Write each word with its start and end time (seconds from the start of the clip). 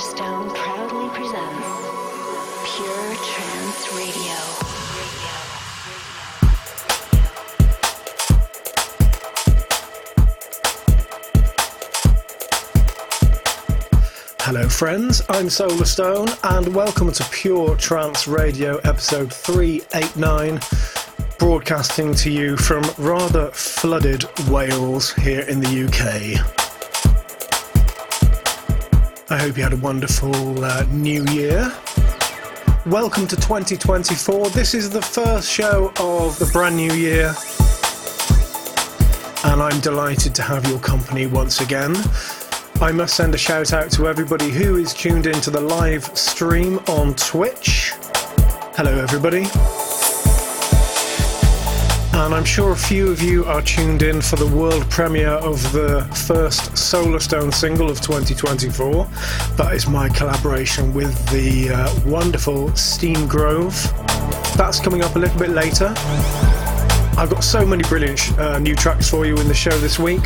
Solarstone 0.00 0.54
proudly 0.54 1.08
presents 1.10 1.66
Pure 2.64 3.14
Trance 3.16 3.92
Radio. 3.92 4.34
Hello, 14.40 14.68
friends. 14.70 15.20
I'm 15.28 15.48
Solarstone, 15.48 16.34
and 16.44 16.74
welcome 16.74 17.12
to 17.12 17.24
Pure 17.24 17.76
Trance 17.76 18.26
Radio, 18.26 18.78
episode 18.78 19.30
389, 19.30 20.60
broadcasting 21.38 22.14
to 22.14 22.30
you 22.30 22.56
from 22.56 22.84
rather 22.96 23.50
flooded 23.50 24.24
Wales 24.48 25.12
here 25.12 25.42
in 25.42 25.60
the 25.60 25.84
UK. 25.84 26.59
I 29.32 29.38
hope 29.38 29.56
you 29.56 29.62
had 29.62 29.72
a 29.72 29.76
wonderful 29.76 30.64
uh, 30.64 30.84
new 30.90 31.24
year. 31.26 31.72
Welcome 32.84 33.28
to 33.28 33.36
2024. 33.36 34.50
This 34.50 34.74
is 34.74 34.90
the 34.90 35.00
first 35.00 35.48
show 35.48 35.92
of 36.00 36.36
the 36.40 36.50
brand 36.52 36.76
new 36.76 36.92
year, 36.92 37.32
and 39.44 39.62
I'm 39.62 39.78
delighted 39.78 40.34
to 40.34 40.42
have 40.42 40.66
your 40.66 40.80
company 40.80 41.28
once 41.28 41.60
again. 41.60 41.94
I 42.80 42.90
must 42.90 43.14
send 43.14 43.32
a 43.36 43.38
shout 43.38 43.72
out 43.72 43.92
to 43.92 44.08
everybody 44.08 44.50
who 44.50 44.74
is 44.74 44.92
tuned 44.92 45.28
into 45.28 45.50
the 45.50 45.60
live 45.60 46.06
stream 46.18 46.80
on 46.88 47.14
Twitch. 47.14 47.92
Hello, 48.74 48.98
everybody. 48.98 49.46
And 52.20 52.34
I'm 52.34 52.44
sure 52.44 52.72
a 52.72 52.76
few 52.76 53.10
of 53.10 53.22
you 53.22 53.46
are 53.46 53.62
tuned 53.62 54.02
in 54.02 54.20
for 54.20 54.36
the 54.36 54.46
world 54.46 54.88
premiere 54.90 55.30
of 55.30 55.60
the 55.72 56.04
first 56.28 56.72
Solarstone 56.72 57.52
single 57.52 57.88
of 57.88 58.02
2024. 58.02 59.06
That 59.56 59.72
is 59.72 59.88
my 59.88 60.10
collaboration 60.10 60.92
with 60.92 61.14
the 61.30 61.70
uh, 61.70 62.00
wonderful 62.04 62.76
Stine 62.76 63.26
Grove. 63.26 63.72
That's 64.54 64.80
coming 64.80 65.02
up 65.02 65.16
a 65.16 65.18
little 65.18 65.38
bit 65.38 65.48
later. 65.48 65.94
I've 67.16 67.30
got 67.30 67.42
so 67.42 67.64
many 67.64 67.84
brilliant 67.84 68.38
uh, 68.38 68.58
new 68.58 68.76
tracks 68.76 69.08
for 69.08 69.24
you 69.24 69.34
in 69.38 69.48
the 69.48 69.54
show 69.54 69.76
this 69.78 69.98
week, 69.98 70.22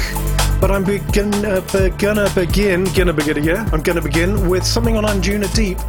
but 0.60 0.72
I'm 0.72 0.84
uh, 0.84 0.98
gonna 1.08 2.28
begin, 2.34 2.84
gonna 2.92 3.12
begin, 3.12 3.44
yeah, 3.44 3.68
I'm 3.72 3.82
gonna 3.82 4.02
begin 4.02 4.48
with 4.48 4.66
something 4.66 4.96
on 4.96 5.04
Anjunadeep 5.04 5.80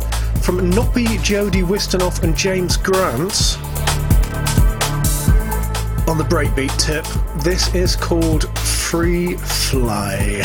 from 0.44 0.72
Nopi, 0.72 1.22
Jody 1.24 1.64
Wisternoff, 1.64 2.22
and 2.22 2.38
James 2.38 2.78
Grant. 2.78 3.58
On 6.08 6.20
the 6.20 6.24
breakbeat 6.24 6.78
tip, 6.78 7.04
this 7.42 7.74
is 7.74 7.96
called 7.96 8.44
Freefly. 8.54 10.44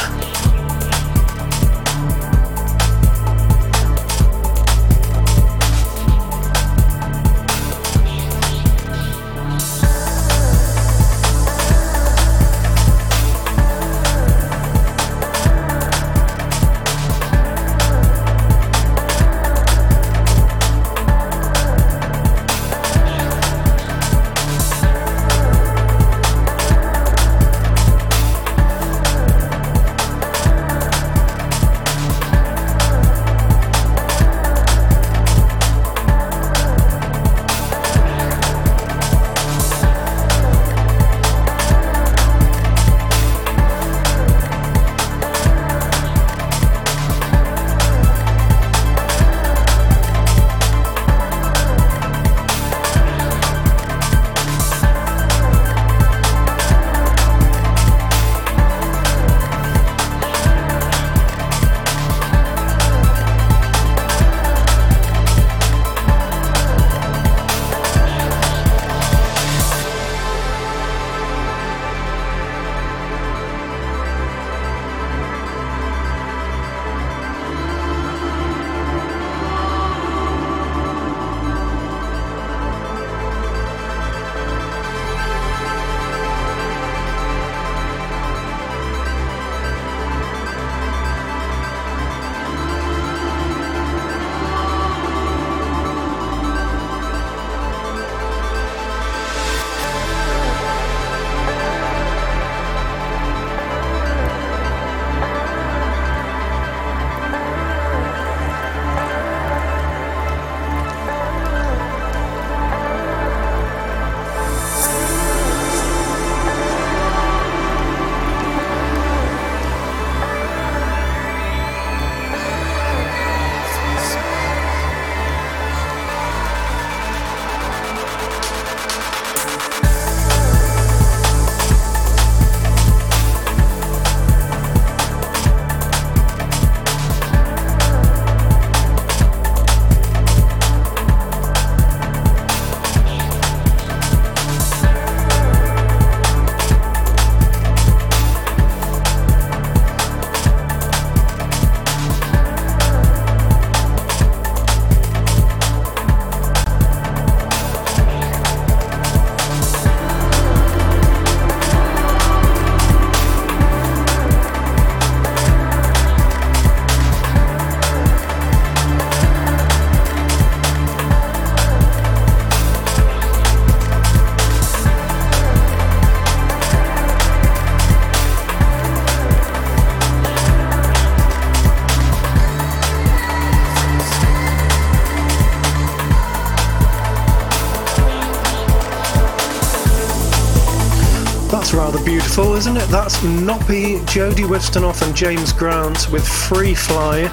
Beautiful. 192.73 192.93
That's 192.93 193.17
Nopi, 193.19 194.07
Jody 194.09 194.45
Wisternoff, 194.45 195.05
and 195.05 195.15
James 195.15 195.53
Grant 195.53 196.09
with 196.13 196.23
Freefly 196.23 197.29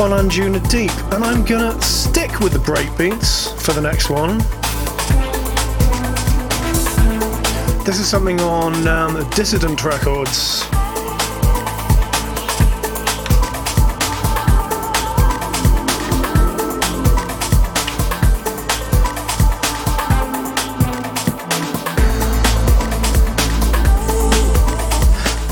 on 0.00 0.10
Anjunadeep. 0.10 1.14
And 1.14 1.22
I'm 1.22 1.44
gonna 1.44 1.80
stick 1.80 2.40
with 2.40 2.52
the 2.52 2.58
breakbeats 2.58 3.56
for 3.60 3.72
the 3.72 3.80
next 3.80 4.10
one. 4.10 4.38
This 7.84 8.00
is 8.00 8.08
something 8.08 8.40
on 8.40 8.86
um, 8.88 9.30
Dissident 9.30 9.84
Records. 9.84 10.71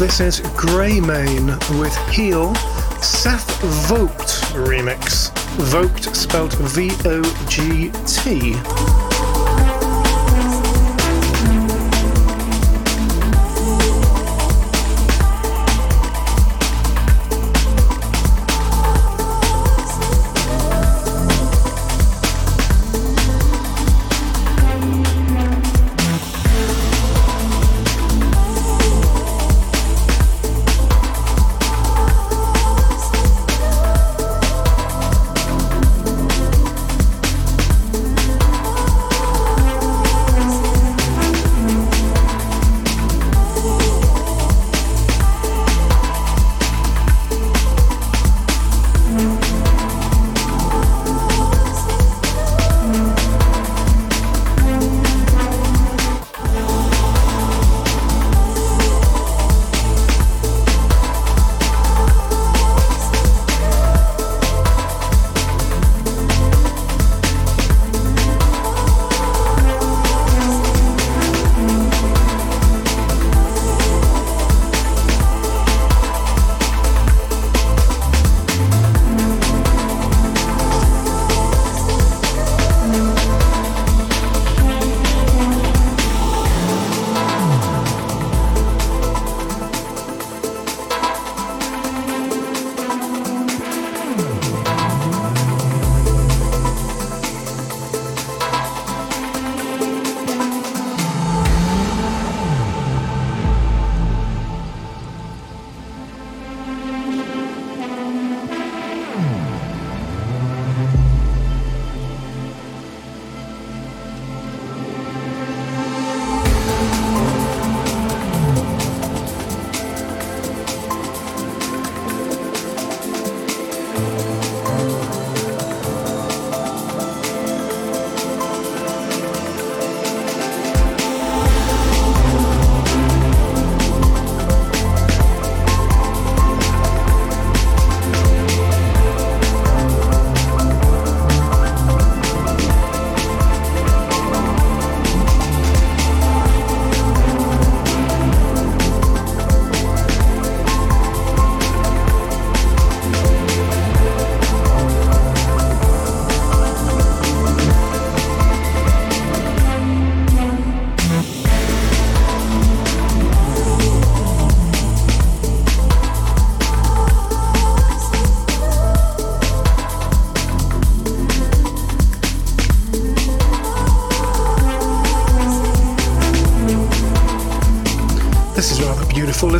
This 0.00 0.18
is 0.20 0.40
Graymane 0.56 1.58
with 1.78 1.94
Heal, 2.08 2.54
Seth 3.02 3.60
Vogt 3.86 4.40
remix. 4.54 5.30
Vogt 5.58 6.16
spelled 6.16 6.54
V 6.54 6.90
O 7.04 7.22
G 7.50 7.90
T. 8.06 8.99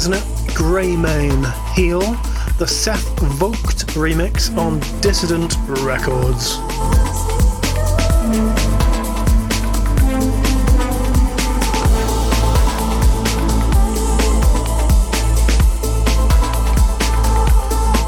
isn't 0.01 0.15
it? 0.15 0.23
Graymane 0.55 1.45
Heal, 1.75 2.01
the 2.57 2.67
Seth 2.67 3.07
Vogt 3.39 3.87
remix 3.89 4.57
on 4.57 4.81
Dissident 5.03 5.57
Records. 5.85 6.57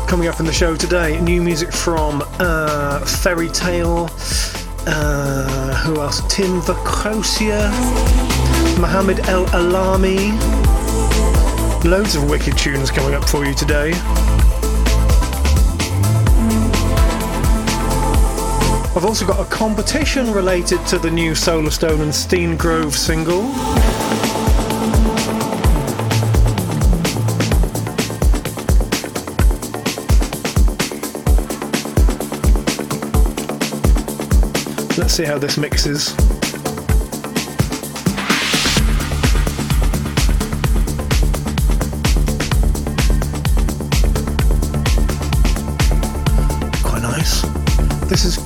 Coming 0.09 0.29
up 0.29 0.41
in 0.41 0.47
the 0.47 0.53
show 0.55 0.75
today, 0.75 1.21
new 1.21 1.43
music 1.43 1.71
from 1.75 2.23
uh, 2.39 3.05
Ferry 3.05 3.49
Tayle, 3.49 4.09
uh, 4.87 5.75
who 5.85 6.01
else? 6.01 6.23
Tim 6.35 6.63
Verkruissen, 6.63 7.71
Mohammed 8.81 9.19
El 9.29 9.45
Alami. 9.49 10.62
Loads 11.85 12.15
of 12.15 12.31
wicked 12.31 12.57
tunes 12.57 12.93
coming 12.93 13.13
up 13.13 13.29
for 13.29 13.45
you 13.45 13.53
today. 13.55 13.91
I've 18.95 19.05
also 19.05 19.27
got 19.27 19.41
a 19.41 19.51
competition 19.51 20.33
related 20.33 20.87
to 20.87 20.99
the 21.01 21.11
new 21.11 21.33
Solarstone 21.33 22.01
and 22.01 22.15
Stine 22.15 22.57
Grove 22.57 22.97
single. 22.97 23.43
Let's 34.97 35.15
see 35.15 35.25
how 35.25 35.39
this 35.39 35.59
mixes. 35.59 36.15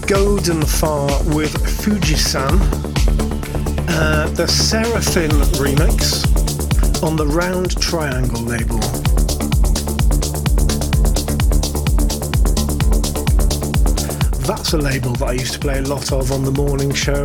Godenfar 0.07 1.35
with 1.35 1.53
Fujisan, 1.83 2.61
uh, 3.89 4.29
the 4.29 4.45
Seraphin 4.45 5.31
remix 5.59 6.23
on 7.03 7.17
the 7.17 7.27
Round 7.27 7.77
Triangle 7.81 8.41
label. 8.43 8.79
That's 14.47 14.75
a 14.75 14.79
label 14.79 15.13
that 15.15 15.27
I 15.27 15.33
used 15.33 15.55
to 15.55 15.59
play 15.59 15.79
a 15.79 15.83
lot 15.83 16.13
of 16.13 16.31
on 16.31 16.45
the 16.45 16.53
morning 16.53 16.95
show. 16.95 17.25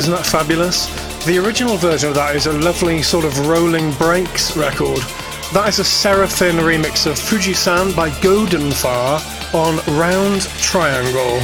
Isn't 0.00 0.14
that 0.14 0.24
fabulous? 0.24 0.86
The 1.26 1.36
original 1.36 1.76
version 1.76 2.08
of 2.08 2.14
that 2.14 2.34
is 2.34 2.46
a 2.46 2.54
lovely 2.54 3.02
sort 3.02 3.26
of 3.26 3.46
rolling 3.46 3.92
breaks 3.92 4.56
record. 4.56 5.00
That 5.52 5.66
is 5.68 5.78
a 5.78 5.82
Seraphin 5.82 6.58
remix 6.58 7.06
of 7.06 7.18
Fujisan 7.18 7.94
by 7.94 8.08
Godenfar 8.08 9.20
on 9.52 9.76
Round 9.98 10.40
Triangle. 10.56 11.38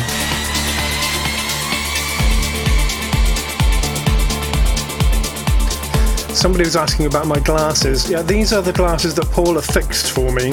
Somebody 6.34 6.64
was 6.64 6.76
asking 6.76 7.04
about 7.04 7.26
my 7.26 7.38
glasses. 7.40 8.08
Yeah, 8.08 8.22
these 8.22 8.54
are 8.54 8.62
the 8.62 8.72
glasses 8.72 9.14
that 9.16 9.30
Paula 9.32 9.60
fixed 9.60 10.12
for 10.12 10.32
me. 10.32 10.52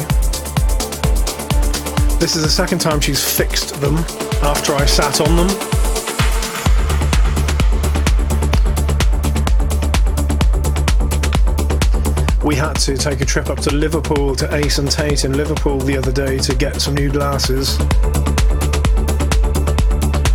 This 2.20 2.36
is 2.36 2.44
the 2.44 2.52
second 2.52 2.80
time 2.80 3.00
she's 3.00 3.24
fixed 3.24 3.80
them 3.80 3.96
after 4.44 4.74
I 4.74 4.86
sat 4.86 5.22
on 5.22 5.38
them. 5.38 5.73
We 12.44 12.56
had 12.56 12.74
to 12.74 12.98
take 12.98 13.22
a 13.22 13.26
trip 13.26 13.50
up 13.50 13.60
to 13.60 13.74
Liverpool 13.74 14.36
to 14.36 14.54
Ace 14.56 14.78
and 14.78 14.92
Tate 14.92 15.24
in 15.24 15.38
Liverpool 15.38 15.80
the 15.80 15.98
other 15.98 16.12
day 16.12 16.38
to 16.40 16.54
get 16.54 16.82
some 16.82 16.94
new 16.94 17.10
glasses. 17.10 17.80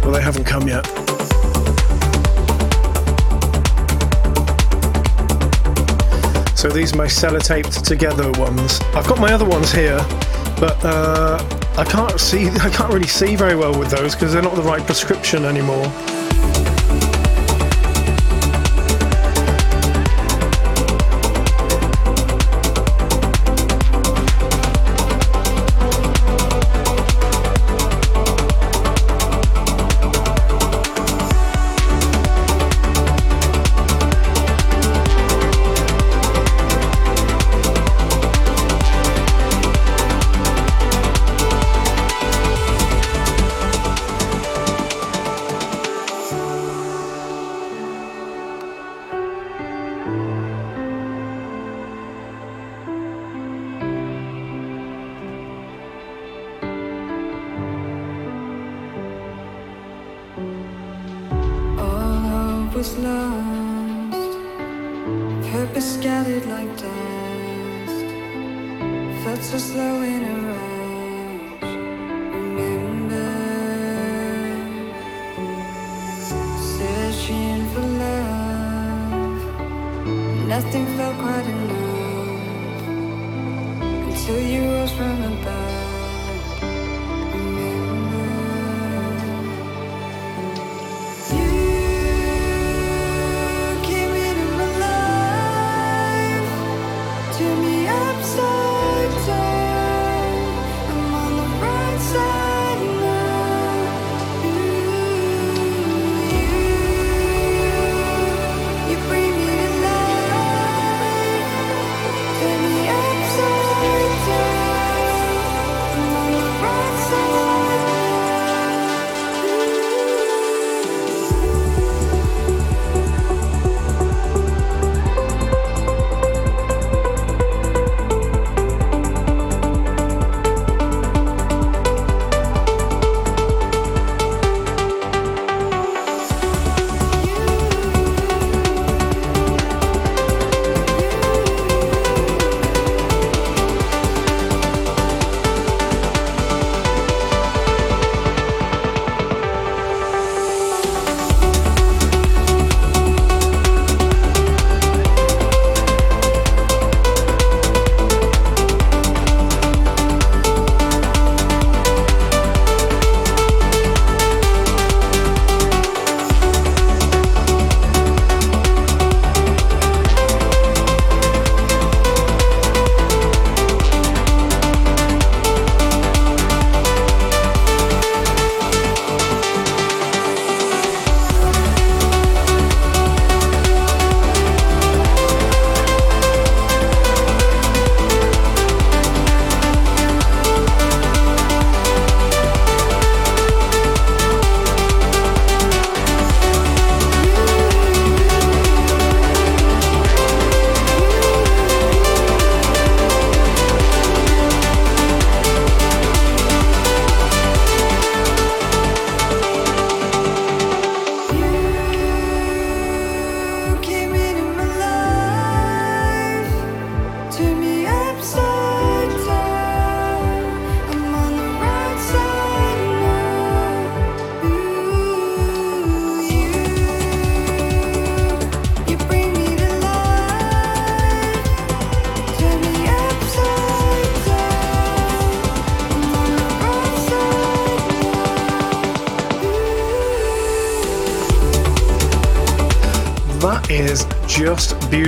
Well, 0.03 0.13
they 0.13 0.23
haven't 0.23 0.45
come 0.45 0.67
yet. 0.67 0.87
So 6.57 6.71
these 6.71 6.95
are 6.95 6.97
my 6.97 7.07
sellotaped 7.07 7.87
together 7.87 8.33
ones. 8.41 8.81
I've 8.95 9.07
got 9.07 9.21
my 9.21 9.33
other 9.33 9.45
ones 9.45 9.71
here, 9.71 9.99
but 10.59 10.83
uh, 10.83 11.39
I 11.77 11.85
can't 11.85 12.19
see. 12.19 12.49
I 12.61 12.71
can't 12.71 12.93
really 12.93 13.07
see 13.07 13.37
very 13.37 13.55
well 13.55 13.79
with 13.79 13.91
those 13.91 14.15
because 14.15 14.33
they're 14.33 14.43
not 14.43 14.57
the 14.57 14.63
right 14.63 14.85
prescription 14.85 15.45
anymore. 15.45 15.85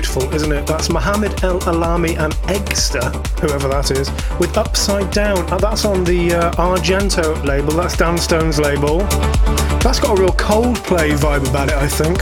Beautiful, 0.00 0.34
isn't 0.34 0.50
it? 0.50 0.66
That's 0.66 0.88
Mohammed 0.88 1.44
El 1.44 1.60
Alami 1.60 2.18
and 2.18 2.32
EGGSTA, 2.48 3.38
whoever 3.40 3.68
that 3.68 3.90
is, 3.90 4.08
with 4.38 4.56
Upside 4.56 5.10
Down. 5.10 5.40
Uh, 5.52 5.58
that's 5.58 5.84
on 5.84 6.04
the 6.04 6.32
uh, 6.32 6.52
Argento 6.52 7.44
label, 7.44 7.74
that's 7.74 7.98
Dan 7.98 8.16
Stone's 8.16 8.58
label. 8.58 9.00
That's 9.80 10.00
got 10.00 10.18
a 10.18 10.22
real 10.22 10.32
Coldplay 10.32 11.12
vibe 11.18 11.46
about 11.50 11.68
it, 11.68 11.74
I 11.74 11.86
think. 11.86 12.16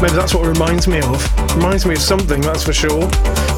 Maybe 0.00 0.14
that's 0.14 0.32
what 0.32 0.46
it 0.46 0.48
reminds 0.48 0.88
me 0.88 1.02
of. 1.02 1.56
Reminds 1.56 1.84
me 1.84 1.92
of 1.92 2.00
something, 2.00 2.40
that's 2.40 2.64
for 2.64 2.72
sure. 2.72 3.10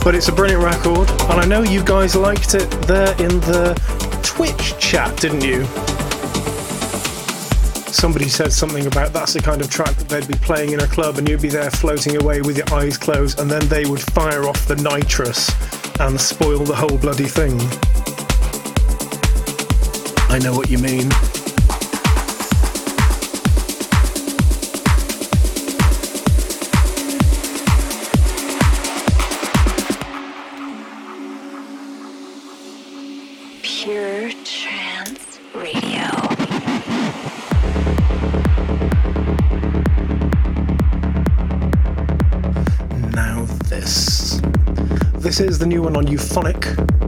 But 0.02 0.16
it's 0.16 0.26
a 0.26 0.32
brilliant 0.32 0.64
record, 0.64 1.08
and 1.30 1.40
I 1.40 1.46
know 1.46 1.62
you 1.62 1.84
guys 1.84 2.16
liked 2.16 2.56
it 2.56 2.68
there 2.88 3.12
in 3.22 3.38
the 3.46 3.74
Twitch 4.24 4.76
chat, 4.80 5.16
didn't 5.20 5.44
you? 5.44 5.64
Somebody 8.00 8.30
said 8.30 8.50
something 8.50 8.86
about 8.86 9.12
that's 9.12 9.34
the 9.34 9.42
kind 9.42 9.60
of 9.60 9.68
track 9.70 9.94
that 9.96 10.08
they'd 10.08 10.26
be 10.26 10.32
playing 10.38 10.72
in 10.72 10.80
a 10.80 10.86
club 10.86 11.18
and 11.18 11.28
you'd 11.28 11.42
be 11.42 11.50
there 11.50 11.70
floating 11.70 12.16
away 12.22 12.40
with 12.40 12.56
your 12.56 12.72
eyes 12.72 12.96
closed 12.96 13.38
and 13.38 13.50
then 13.50 13.60
they 13.68 13.84
would 13.84 14.00
fire 14.00 14.48
off 14.48 14.66
the 14.66 14.76
nitrous 14.76 15.50
and 16.00 16.18
spoil 16.18 16.64
the 16.64 16.74
whole 16.74 16.96
bloody 16.96 17.28
thing. 17.28 17.52
I 20.30 20.38
know 20.38 20.54
what 20.56 20.70
you 20.70 20.78
mean. 20.78 21.10
This 45.20 45.38
is 45.38 45.59
the 45.59 45.66
new 45.66 45.83
one 45.83 45.98
on 45.98 46.06
Euphonic. 46.06 46.62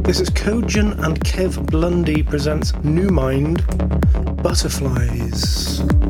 This 0.05 0.21
is 0.21 0.29
Kojun 0.29 1.03
and 1.03 1.19
Kev 1.19 1.57
Blundy 1.69 2.23
presents 2.23 2.73
NÜMIND 2.73 3.63
Butterflies. 4.43 6.02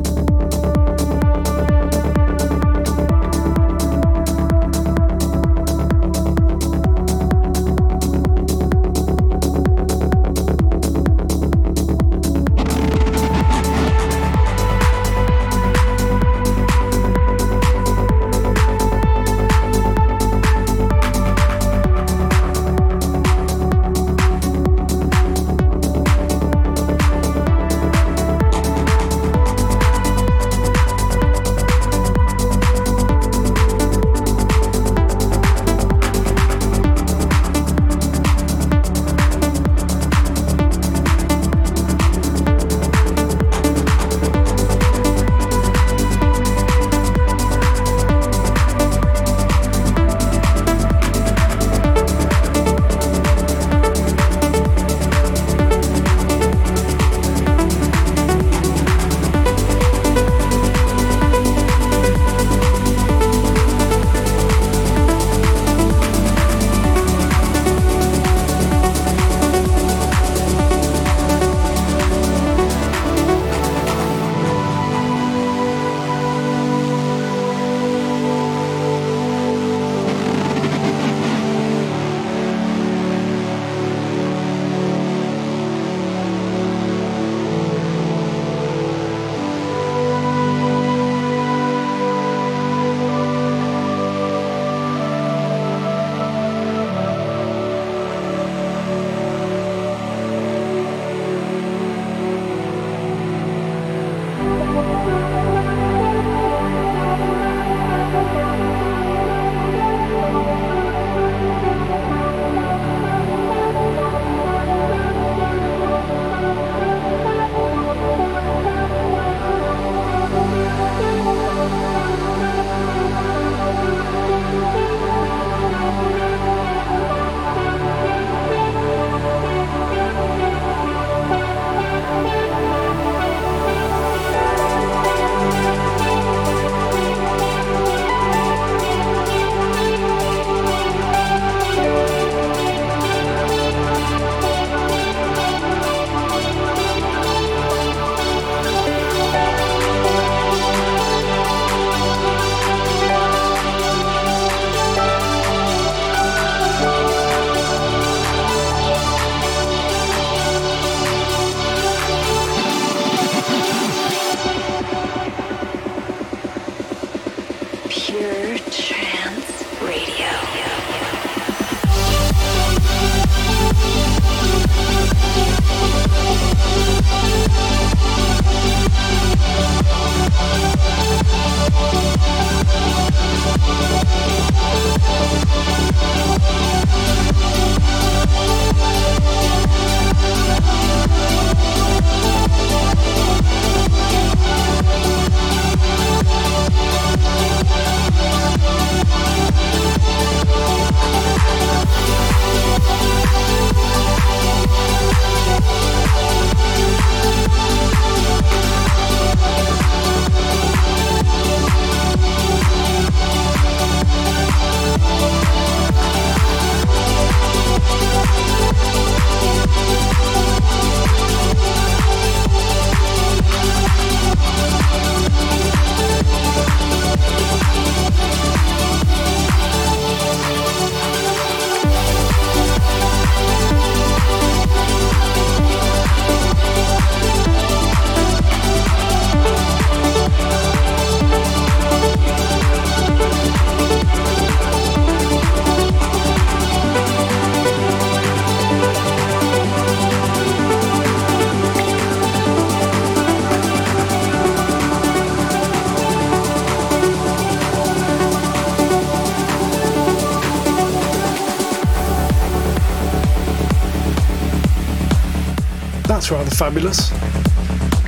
Fabulous. 266.63 267.09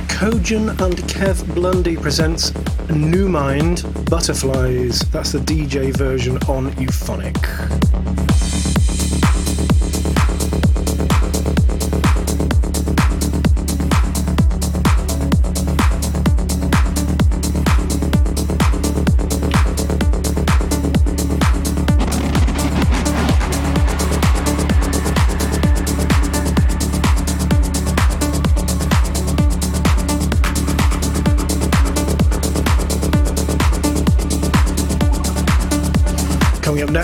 Kojun 0.08 0.70
and 0.80 0.96
Kev 1.10 1.42
Blundy 1.54 2.00
presents 2.00 2.52
NÜMIND 2.88 4.08
Butterflies. 4.08 5.00
That's 5.10 5.32
the 5.32 5.40
DJ 5.40 5.94
version 5.94 6.38
on 6.48 6.70
Euphonic. 6.80 7.36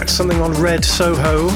Next, 0.02 0.14
something 0.14 0.40
on 0.40 0.50
Red 0.60 0.84
Soho. 0.84 1.46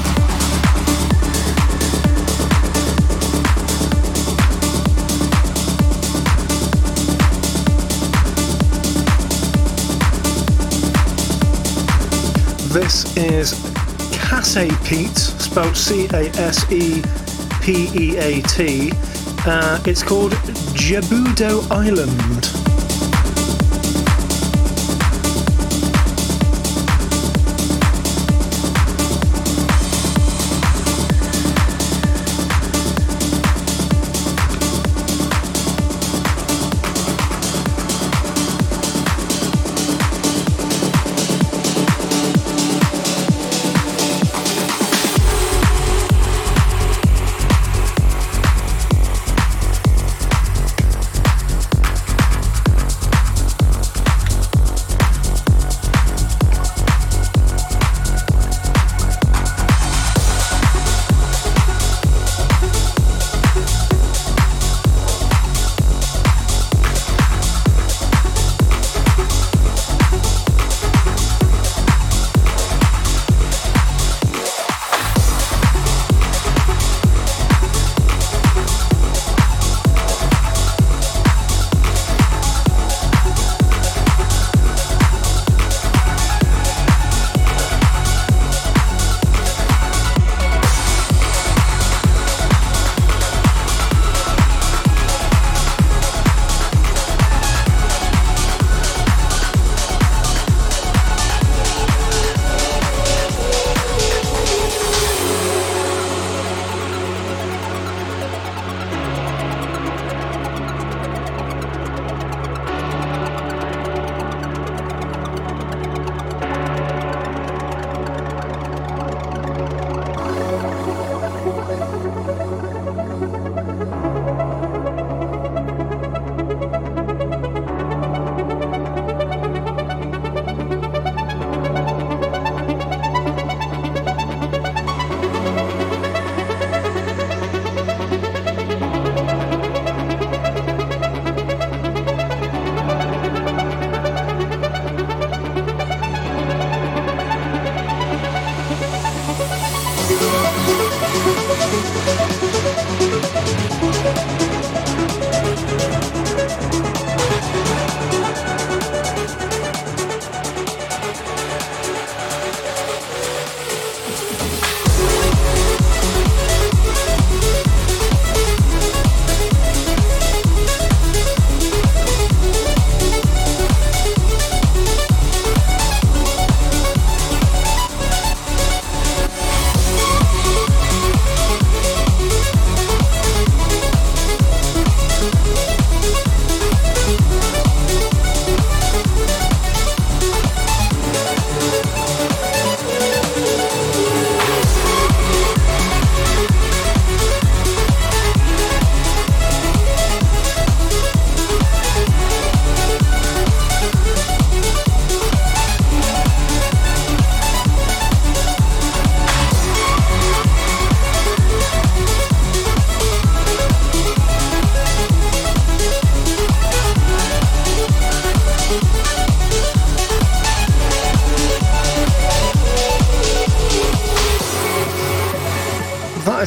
This 12.71 13.17
is 13.17 13.51
Case 14.13 14.71
Pete, 14.87 15.17
spelled 15.17 15.75
C 15.75 16.05
A 16.13 16.29
S 16.37 16.71
E 16.71 17.03
P 17.61 17.89
E 17.93 18.15
A 18.15 18.41
T. 18.43 18.93
Uh, 19.45 19.81
it's 19.85 20.01
called 20.01 20.31
Jebudo 20.71 21.69
Island. 21.69 22.66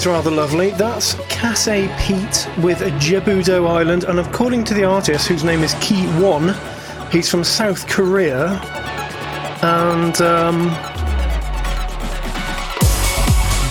That's 0.01 0.07
rather 0.07 0.31
lovely. 0.31 0.71
That's 0.71 1.13
Case 1.29 1.67
Pete 1.99 2.49
with 2.65 2.79
Jebudo 3.03 3.69
Island, 3.69 4.05
and 4.05 4.19
according 4.19 4.65
to 4.65 4.73
the 4.73 4.83
artist, 4.83 5.29
whose 5.29 5.45
name 5.45 5.63
is 5.63 5.75
Ki 5.75 6.07
Won, 6.19 6.55
he's 7.13 7.29
from 7.29 7.45
South 7.45 7.87
Korea, 7.87 8.47
and 9.61 10.19
um, 10.23 10.71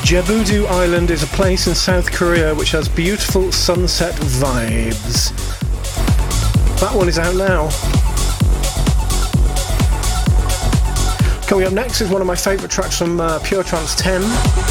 Jebudo 0.05 0.67
Island 0.67 1.09
is 1.09 1.23
a 1.23 1.27
place 1.35 1.65
in 1.65 1.73
South 1.73 2.11
Korea 2.11 2.53
which 2.53 2.69
has 2.73 2.87
beautiful 2.87 3.51
sunset 3.51 4.13
vibes. 4.13 5.31
That 6.79 6.95
one 6.95 7.09
is 7.09 7.17
out 7.17 7.35
now. 7.35 7.69
Coming 11.47 11.65
up 11.65 11.73
next 11.73 12.01
is 12.01 12.11
one 12.11 12.21
of 12.21 12.27
my 12.27 12.35
favourite 12.35 12.69
tracks 12.69 12.99
from 12.99 13.19
uh, 13.19 13.39
Pure 13.39 13.63
Trance 13.63 13.95
10. 13.95 14.68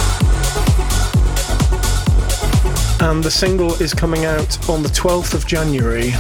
And 3.01 3.23
the 3.23 3.31
single 3.31 3.73
is 3.83 3.95
coming 3.95 4.25
out 4.25 4.69
on 4.69 4.83
the 4.83 4.89
12th 4.89 5.35
of 5.35 5.47
January. 5.47 6.13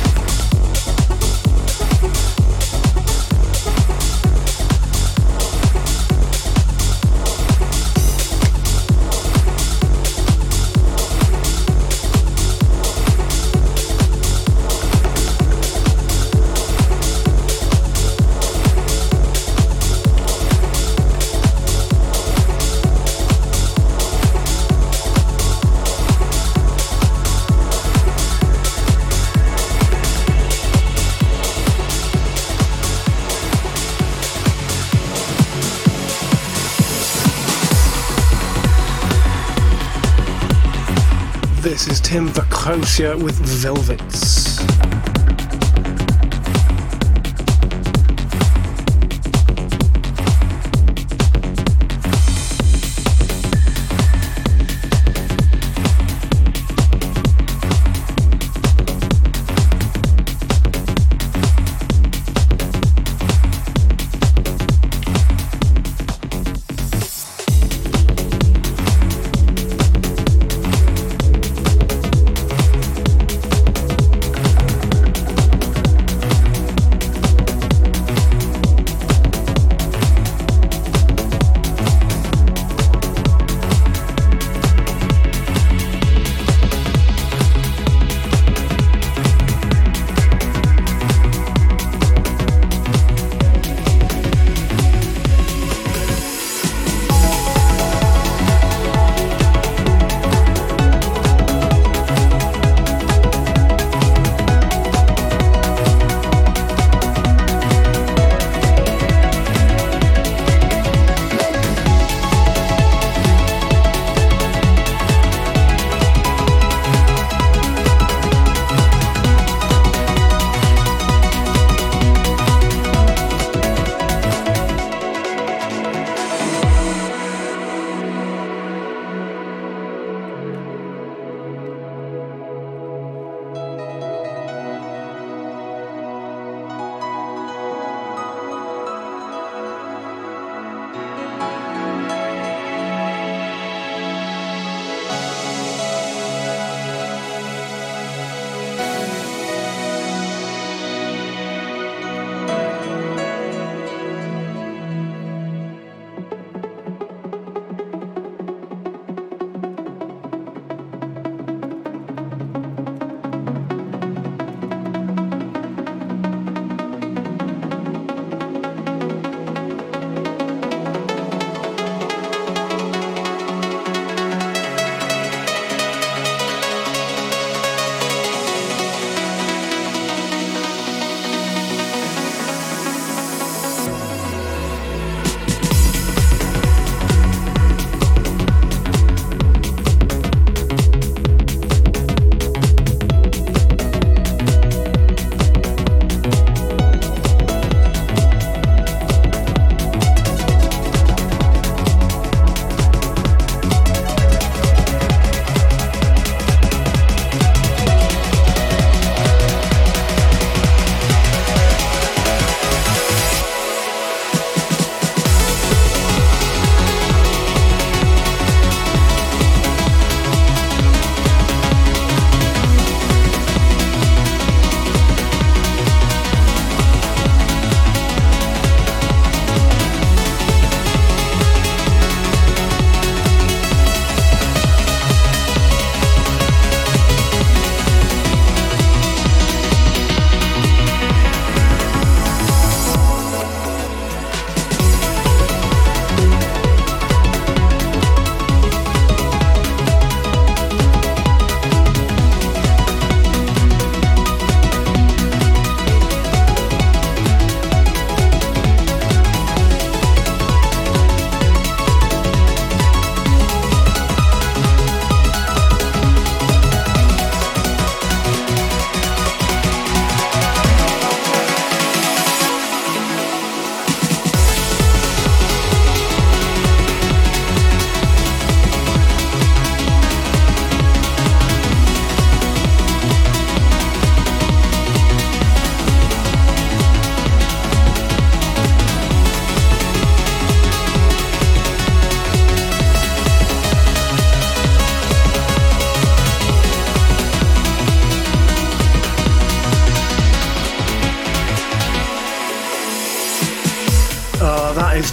With 42.99 43.39
Velvets. 43.39 44.28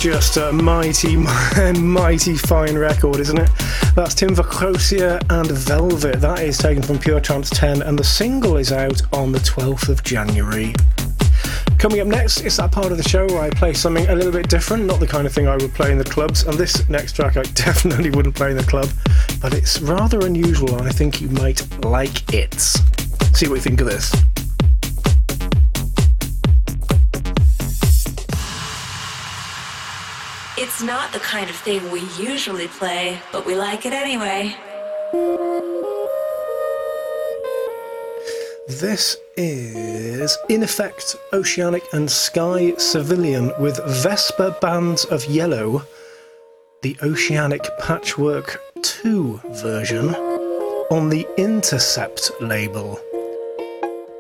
Just 0.06 0.38
a 0.38 0.52
mighty, 0.52 1.18
mighty 1.80 2.36
fine 2.36 2.78
record, 2.78 3.16
isn't 3.16 3.40
it? 3.40 3.50
That's 3.96 4.14
Tim 4.14 4.36
Verkruissen 4.36 5.20
and 5.32 5.50
Velvet. 5.50 6.22
That 6.22 6.42
is 6.42 6.60
taken 6.60 6.84
from 6.84 7.00
Pure 7.00 7.22
Trance 7.22 7.50
10, 7.50 7.82
and 7.82 7.98
the 7.98 8.04
single 8.04 8.58
is 8.58 8.72
out 8.72 9.02
on 9.12 9.32
the 9.32 9.40
12th 9.40 9.90
of 9.90 10.04
January. 10.04 10.76
Coming 11.80 12.02
up 12.02 12.08
next 12.08 12.42
is 12.42 12.56
that 12.58 12.72
part 12.72 12.92
of 12.92 12.98
the 12.98 13.10
show 13.10 13.26
where 13.26 13.42
I 13.42 13.50
play 13.50 13.74
something 13.74 14.08
a 14.08 14.14
little 14.14 14.32
bit 14.32 14.48
different, 14.48 14.86
not 14.86 15.00
the 15.00 15.08
kind 15.08 15.26
of 15.26 15.34
thing 15.34 15.48
I 15.48 15.56
would 15.56 15.74
play 15.74 15.92
in 15.92 15.98
the 15.98 16.04
clubs. 16.04 16.44
And 16.44 16.56
this 16.56 16.88
next 16.88 17.14
track 17.14 17.36
I 17.36 17.42
definitely 17.56 18.12
wouldn't 18.12 18.36
play 18.36 18.52
in 18.52 18.58
the 18.58 18.64
club, 18.64 18.90
but 19.42 19.56
it's 19.56 19.82
rather 19.82 20.20
unusual 20.20 20.78
and 20.78 20.88
I 20.88 20.92
think 20.92 21.20
you 21.20 21.30
might 21.30 21.84
like 21.84 22.32
it. 22.32 22.62
See 23.34 23.48
what 23.48 23.56
you 23.56 23.62
think 23.62 23.82
of 23.82 23.88
this. 23.88 24.14
It's 30.76 30.84
not 30.84 31.14
the 31.14 31.20
kind 31.20 31.50
of 31.50 31.56
thing 31.56 31.90
we 31.90 32.02
usually 32.20 32.68
play, 32.68 33.18
but 33.32 33.46
we 33.46 33.56
like 33.56 33.86
it 33.86 33.94
anyway. 33.94 34.54
This 38.68 39.16
is, 39.38 40.38
Ineffekt, 40.50 41.16
Oceanic 41.32 41.86
and 41.94 42.12
Sky 42.12 42.76
Civilian 42.76 43.54
with 43.58 43.80
Vesper 44.04 44.54
Bands 44.60 45.06
of 45.06 45.24
Yellow, 45.24 45.82
the 46.82 46.98
Oceanic 47.02 47.66
Patchwork 47.80 48.62
2 48.82 49.40
version, 49.52 50.14
on 50.92 51.08
the 51.08 51.26
Intercept 51.38 52.32
label. 52.42 53.00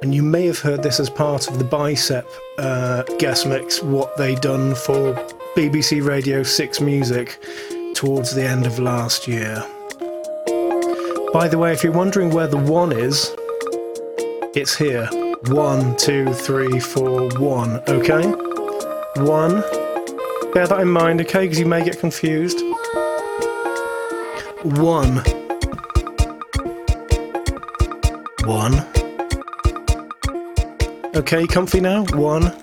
And 0.01 0.15
you 0.15 0.23
may 0.23 0.45
have 0.45 0.59
heard 0.59 0.83
this 0.83 1.01
as 1.01 1.09
part 1.09 1.49
of 1.49 1.59
the 1.59 1.65
Bicep 1.65 2.25
uh, 2.57 3.03
guest 3.19 3.45
mix, 3.45 3.83
what 3.83 4.15
they 4.15 4.35
done 4.35 4.73
for 4.73 5.13
BBC 5.55 6.05
Radio 6.05 6.43
6 6.43 6.81
Music 6.81 7.39
towards 7.93 8.35
the 8.35 8.43
end 8.43 8.65
of 8.65 8.77
last 8.77 9.25
year. 9.25 9.63
By 11.31 11.47
the 11.47 11.57
way, 11.57 11.71
if 11.71 11.81
you're 11.81 11.93
wondering 11.93 12.29
where 12.29 12.47
the 12.47 12.57
one 12.57 12.91
is, 12.91 13.33
it's 14.53 14.75
here. 14.75 15.07
One, 15.47 15.95
two, 15.95 16.33
three, 16.33 16.81
four, 16.81 17.29
one. 17.39 17.81
Okay? 17.87 18.27
One. 19.23 19.61
Bear 20.53 20.67
that 20.67 20.79
in 20.81 20.89
mind, 20.89 21.21
okay? 21.21 21.45
Because 21.45 21.57
you 21.57 21.65
may 21.65 21.85
get 21.85 21.99
confused. 21.99 22.59
One. 24.61 25.23
One. 28.43 28.85
Okay, 31.15 31.47
comfy 31.47 31.79
now? 31.79 32.03
One. 32.13 32.53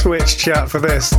Twitch 0.00 0.38
chat 0.38 0.70
for 0.70 0.78
this. 0.78 1.12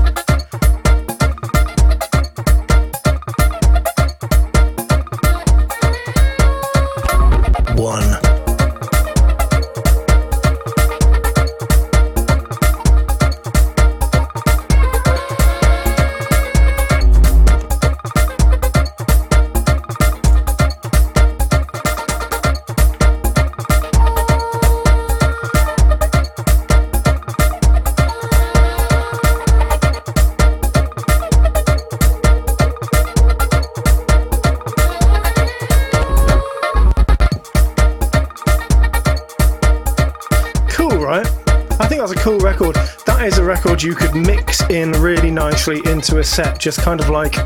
You 43.82 43.96
could 43.96 44.14
mix 44.14 44.62
in 44.70 44.92
really 44.92 45.32
nicely 45.32 45.80
into 45.86 46.20
a 46.20 46.24
set, 46.24 46.60
just 46.60 46.82
kind 46.82 47.00
of 47.00 47.08
like 47.08 47.38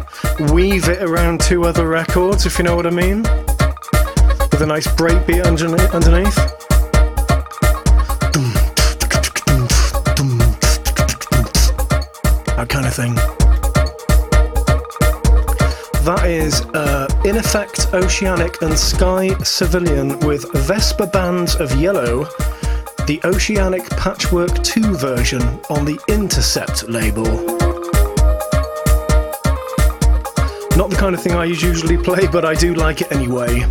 weave 0.52 0.90
it 0.90 1.04
around 1.04 1.42
two 1.42 1.64
other 1.66 1.88
records, 1.88 2.48
if 2.48 2.58
you 2.58 2.64
know 2.64 2.76
what 2.76 2.88
I 2.88 2.90
mean. 2.90 3.22
With 4.52 4.62
a 4.62 4.66
nice 4.66 4.88
breakbeat 4.88 5.46
underneath. 5.46 6.36
That 12.56 12.68
kind 12.68 12.88
of 12.88 12.94
thing. 12.96 13.14
That 16.04 16.26
is 16.26 16.62
uh, 16.74 17.08
Ineffekt 17.24 17.94
Oceanic 17.94 18.60
and 18.64 18.78
Sky 18.78 19.38
Civilian 19.44 20.20
with 20.22 20.52
Vesper 20.54 21.06
Bands 21.06 21.56
of 21.56 21.76
Yellow 21.76 22.28
the 23.06 23.20
Oceanic 23.26 23.90
Patchwork 23.90 24.64
2 24.64 24.96
version 24.96 25.42
on 25.70 25.84
the 25.84 26.00
Intercept 26.08 26.88
label. 26.88 27.26
Not 30.78 30.90
the 30.90 30.96
kind 30.96 31.14
of 31.14 31.22
thing 31.22 31.34
I 31.34 31.44
usually 31.46 31.98
play, 31.98 32.28
but 32.28 32.46
I 32.46 32.54
do 32.54 32.74
like 32.74 33.02
it 33.02 33.12
anyway. 33.12 33.62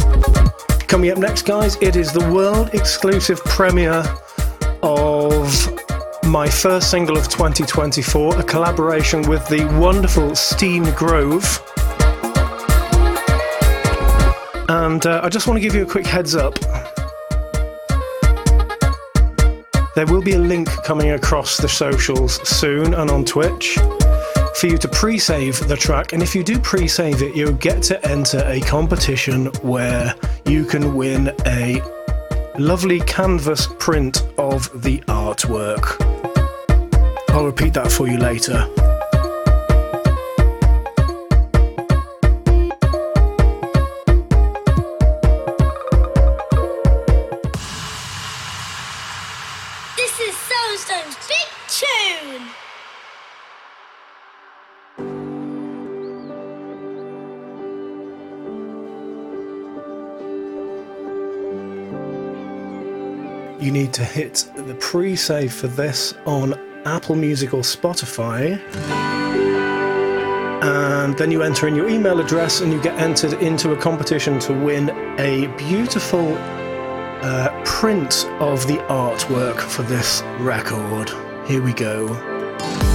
Coming 0.87 1.11
up 1.11 1.17
next, 1.17 1.43
guys, 1.43 1.77
it 1.81 1.97
is 1.97 2.13
the 2.13 2.31
world 2.31 2.75
exclusive 2.75 3.43
premiere 3.45 4.05
of 4.83 5.73
my 6.25 6.47
first 6.49 6.91
single 6.91 7.17
of 7.17 7.29
2024, 7.31 8.39
a 8.39 8.43
collaboration 8.43 9.23
with 9.23 9.47
the 9.49 9.65
wonderful 9.81 10.37
Stine 10.37 10.93
Grove. 10.95 11.59
And 14.69 15.07
uh, 15.07 15.23
I 15.25 15.31
just 15.31 15.47
want 15.47 15.57
to 15.57 15.61
give 15.63 15.75
you 15.75 15.85
a 15.85 15.87
quick 15.87 16.07
heads 16.07 16.35
up. 16.35 16.59
There 19.95 20.07
will 20.07 20.23
be 20.23 20.33
a 20.33 20.39
link 20.39 20.69
coming 20.85 21.11
across 21.11 21.59
the 21.59 21.69
socials 21.69 22.41
soon 22.49 22.95
and 22.95 23.11
on 23.11 23.27
Twitch 23.27 23.79
for 24.57 24.67
you 24.67 24.79
to 24.79 24.89
pre 24.89 25.19
save 25.19 25.69
the 25.69 25.77
track. 25.77 26.15
And 26.15 26.23
if 26.23 26.35
you 26.35 26.43
do 26.43 26.59
pre 26.59 26.89
save 26.89 27.21
it, 27.21 27.37
you'll 27.37 27.53
get 27.53 27.83
to 27.85 28.07
enter 28.09 28.43
a 28.47 28.61
competition 28.61 29.47
where 29.61 30.15
you 30.47 30.65
can 30.65 30.95
win 30.95 31.35
a 31.47 31.83
lovely 32.59 33.01
canvas 33.01 33.69
print 33.79 34.27
of 34.39 34.83
the 34.83 35.01
artwork. 35.01 36.01
I'll 37.29 37.45
repeat 37.45 37.75
that 37.75 37.93
for 37.93 38.09
you 38.09 38.17
later. 38.17 38.92
To 63.93 64.05
hit 64.05 64.47
the 64.57 64.75
pre 64.75 65.15
save 65.15 65.53
for 65.53 65.69
this 65.69 66.15
on 66.25 66.55
Apple 66.87 67.15
Music 67.15 67.55
or 67.55 67.61
Spotify. 67.61 68.61
And 70.63 71.17
then 71.19 71.31
you 71.31 71.43
enter 71.43 71.67
in 71.67 71.75
your 71.75 71.89
email 71.89 72.21
address 72.21 72.61
and 72.61 72.73
you 72.73 72.81
get 72.81 72.99
entered 72.99 73.35
into 73.43 73.73
a 73.73 73.77
competition 73.77 74.39
to 74.41 74.53
win 74.53 74.91
a 75.19 75.47
beautiful 75.57 76.37
uh, 76.39 77.63
print 77.65 78.27
of 78.41 78.67
the 78.67 78.79
artwork 78.89 79.61
for 79.61 79.83
this 79.83 80.23
record. 80.39 81.11
Here 81.47 81.63
we 81.63 81.73
go. 81.73 82.92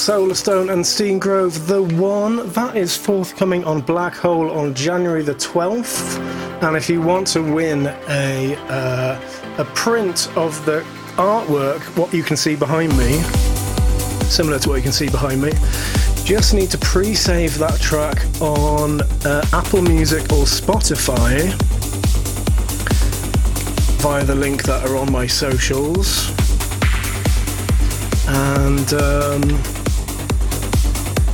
Solarstone 0.00 0.72
and 0.72 0.84
Stine 0.84 1.18
Grove 1.18 1.66
The 1.66 1.82
One. 1.82 2.48
That 2.52 2.74
is 2.74 2.96
forthcoming 2.96 3.64
on 3.64 3.82
Black 3.82 4.14
Hole 4.14 4.50
on 4.50 4.72
January 4.72 5.22
the 5.22 5.34
12th. 5.34 6.18
And 6.62 6.74
if 6.74 6.88
you 6.88 7.02
want 7.02 7.26
to 7.28 7.42
win 7.42 7.86
a, 8.08 8.56
uh, 8.70 9.20
a 9.58 9.64
print 9.74 10.34
of 10.36 10.64
the 10.64 10.80
artwork, 11.16 11.82
what 11.98 12.14
you 12.14 12.22
can 12.22 12.38
see 12.38 12.56
behind 12.56 12.96
me, 12.96 13.20
similar 14.24 14.58
to 14.60 14.70
what 14.70 14.76
you 14.76 14.82
can 14.82 14.92
see 14.92 15.10
behind 15.10 15.42
me, 15.42 15.52
just 16.24 16.54
need 16.54 16.70
to 16.70 16.78
pre 16.78 17.14
save 17.14 17.58
that 17.58 17.78
track 17.78 18.24
on 18.40 19.02
uh, 19.26 19.44
Apple 19.52 19.82
Music 19.82 20.22
or 20.32 20.44
Spotify 20.46 21.52
via 24.00 24.24
the 24.24 24.34
link 24.34 24.62
that 24.62 24.82
are 24.88 24.96
on 24.96 25.12
my 25.12 25.26
socials 25.26 26.30
and 28.26 28.94
um, 28.94 29.79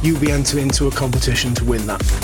you'll 0.02 0.20
be 0.20 0.30
entered 0.30 0.58
into 0.60 0.86
a 0.86 0.90
competition 0.90 1.54
to 1.54 1.64
win 1.64 1.86
that. 1.86 2.15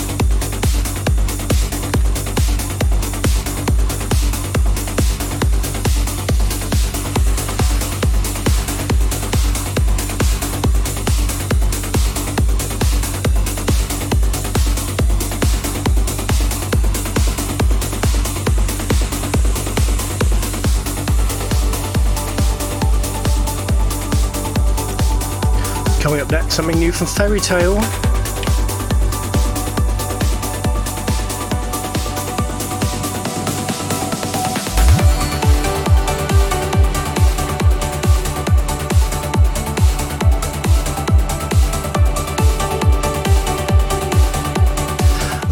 Something 26.53 26.81
new 26.81 26.93
from 26.93 27.07
Ferry 27.07 27.41
Tayle. 27.41 27.81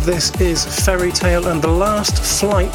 This 0.05 0.39
is 0.39 0.67
Ferry 0.85 1.13
Tayle 1.13 1.47
and 1.47 1.63
the 1.63 1.69
Last 1.69 2.23
Flight, 2.23 2.69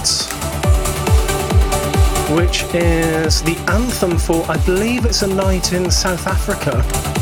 which 2.35 2.63
is 2.73 3.43
the 3.43 3.55
anthem 3.67 4.17
for, 4.17 4.43
I 4.49 4.57
believe 4.65 5.05
it's 5.05 5.21
a 5.21 5.27
night 5.27 5.73
in 5.73 5.91
South 5.91 6.25
Africa. 6.25 7.14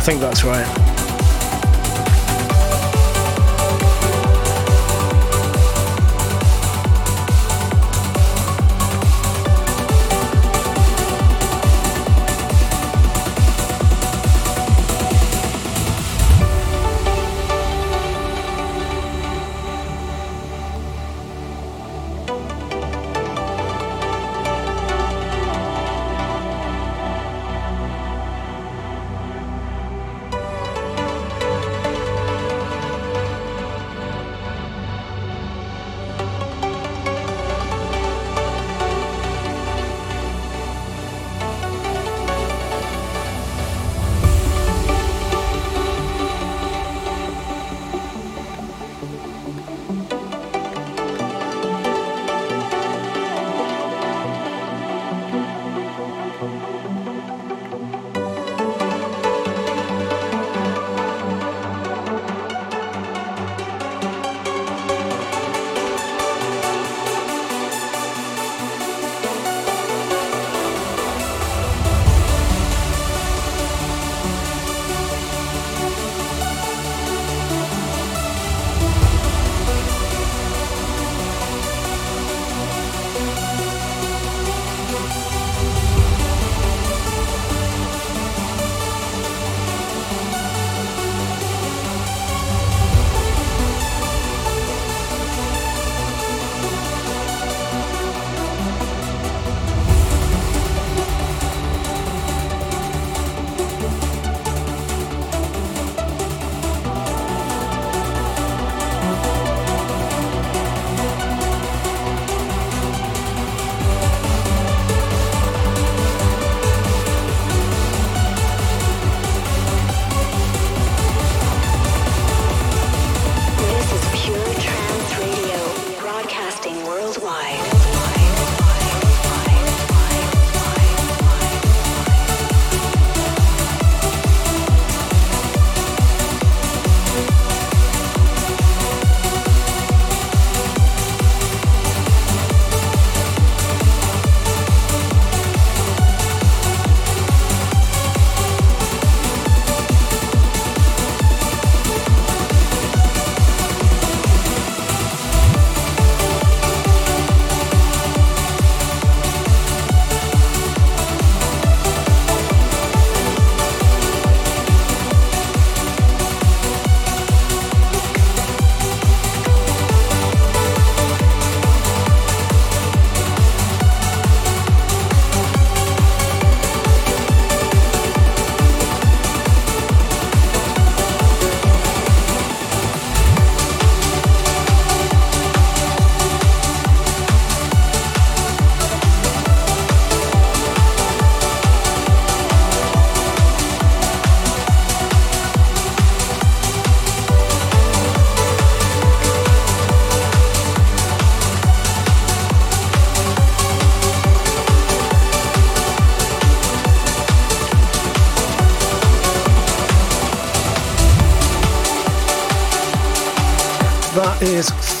I 0.00 0.02
think 0.02 0.18
that's 0.18 0.44
right. 0.44 0.99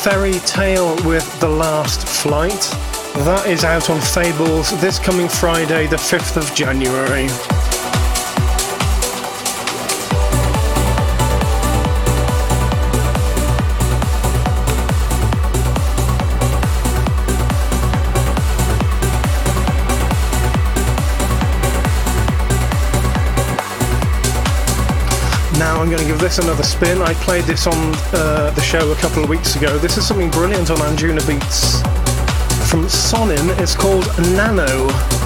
Ferry 0.02 0.32
Tayle 0.46 0.96
with 1.04 1.40
The 1.40 1.48
Last 1.48 2.08
Flight. 2.08 2.70
That 3.26 3.46
is 3.46 3.64
out 3.64 3.90
on 3.90 4.00
Fables 4.00 4.70
this 4.80 4.98
coming 4.98 5.28
Friday, 5.28 5.88
the 5.88 5.96
5th 5.96 6.38
of 6.38 6.54
January. 6.54 7.28
Going 25.90 26.02
to 26.02 26.08
give 26.08 26.20
this 26.20 26.38
another 26.38 26.62
spin. 26.62 27.02
I 27.02 27.14
played 27.14 27.42
this 27.46 27.66
on 27.66 27.74
uh, 27.74 28.52
the 28.54 28.60
show 28.60 28.92
a 28.92 28.94
couple 28.94 29.24
of 29.24 29.28
weeks 29.28 29.56
ago. 29.56 29.76
This 29.76 29.98
is 29.98 30.06
something 30.06 30.30
brilliant 30.30 30.70
on 30.70 30.76
Anjunabeats 30.76 31.82
from 32.70 32.84
SØNIN. 32.84 33.58
It's 33.58 33.74
called 33.74 34.06
Nano. 34.36 35.19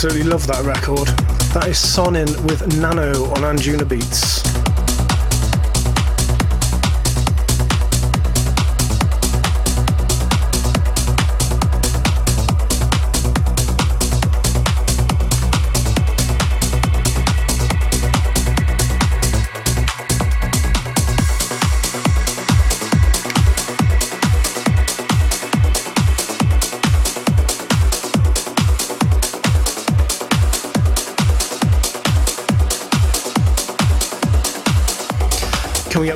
Absolutely 0.00 0.30
love 0.30 0.46
that 0.46 0.64
record. 0.64 1.08
That 1.54 1.66
is 1.66 1.76
SØNIN 1.76 2.44
with 2.44 2.78
Nano 2.78 3.24
on 3.32 3.38
Anjunabeats. 3.38 4.44
Coming 4.44 4.47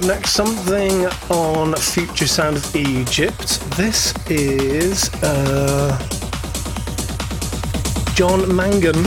up 0.03 0.09
next, 0.09 0.33
something 0.33 1.07
on 1.31 1.75
Future 1.75 2.27
Sound 2.27 2.57
of 2.57 2.77
Egypt. 2.77 3.61
This 3.77 4.15
is 4.31 5.13
uh, 5.23 5.99
Jon 8.15 8.55
Mangan 8.55 9.03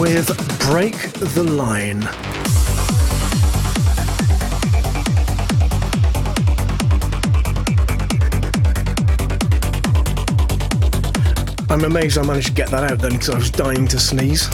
with 0.00 0.28
Break 0.60 0.96
the 1.34 1.42
Line. 1.42 2.02
I'm 11.70 11.84
amazed 11.84 12.18
I 12.18 12.22
managed 12.22 12.48
to 12.48 12.52
get 12.52 12.68
that 12.70 12.90
out 12.90 12.98
then 12.98 13.12
because 13.12 13.30
I 13.30 13.36
was 13.36 13.50
dying 13.50 13.86
to 13.88 13.98
sneeze. 13.98 14.48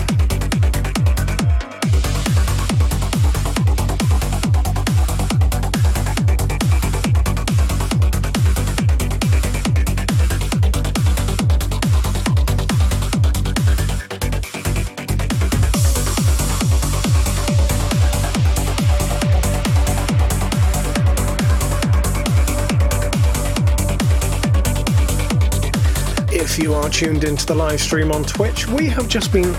Tuned 26.99 27.23
into 27.23 27.47
the 27.47 27.55
live 27.55 27.81
stream 27.81 28.11
on 28.11 28.25
Twitch, 28.25 28.67
we 28.67 28.87
have 28.87 29.07
just 29.09 29.33
been 29.33 29.55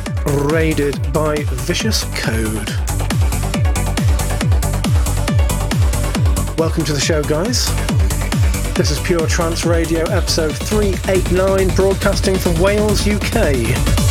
raided 0.52 1.14
by 1.14 1.38
Vicious 1.38 2.04
Code. 2.20 2.68
Welcome 6.60 6.84
to 6.84 6.92
the 6.92 7.00
show, 7.02 7.24
guys. 7.24 7.68
This 8.74 8.92
is 8.92 9.00
Pure 9.00 9.28
Trance 9.28 9.66
Radio, 9.66 10.02
episode 10.08 10.54
389, 10.54 11.74
broadcasting 11.76 12.38
from 12.38 12.60
Wales, 12.60 13.08
UK. 13.08 14.09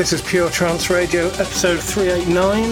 This 0.00 0.14
is 0.14 0.22
Pure 0.22 0.48
Trance 0.48 0.88
Radio, 0.88 1.26
episode 1.26 1.78
389. 1.78 2.64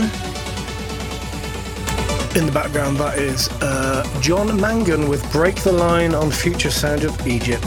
In 2.39 2.47
the 2.47 2.53
background, 2.53 2.97
that 2.97 3.19
is 3.19 3.51
uh, 3.61 4.03
Jon 4.23 4.59
Mangan 4.59 5.11
with 5.11 5.31
Break 5.31 5.57
the 5.57 5.73
Line 5.73 6.15
on 6.15 6.31
Future 6.31 6.71
Sound 6.71 7.05
of 7.05 7.27
Egypt. 7.27 7.67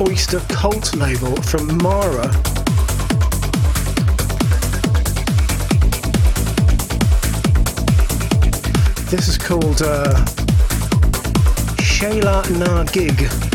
Oyster 0.00 0.40
Cult 0.48 0.94
label 0.94 1.34
from 1.42 1.68
Maara. 1.80 2.30
This 9.10 9.28
is 9.28 9.38
called 9.38 9.80
uh, 9.80 10.12
Sheela 11.78 12.44
Na 12.58 12.84
Gig. 12.84 13.45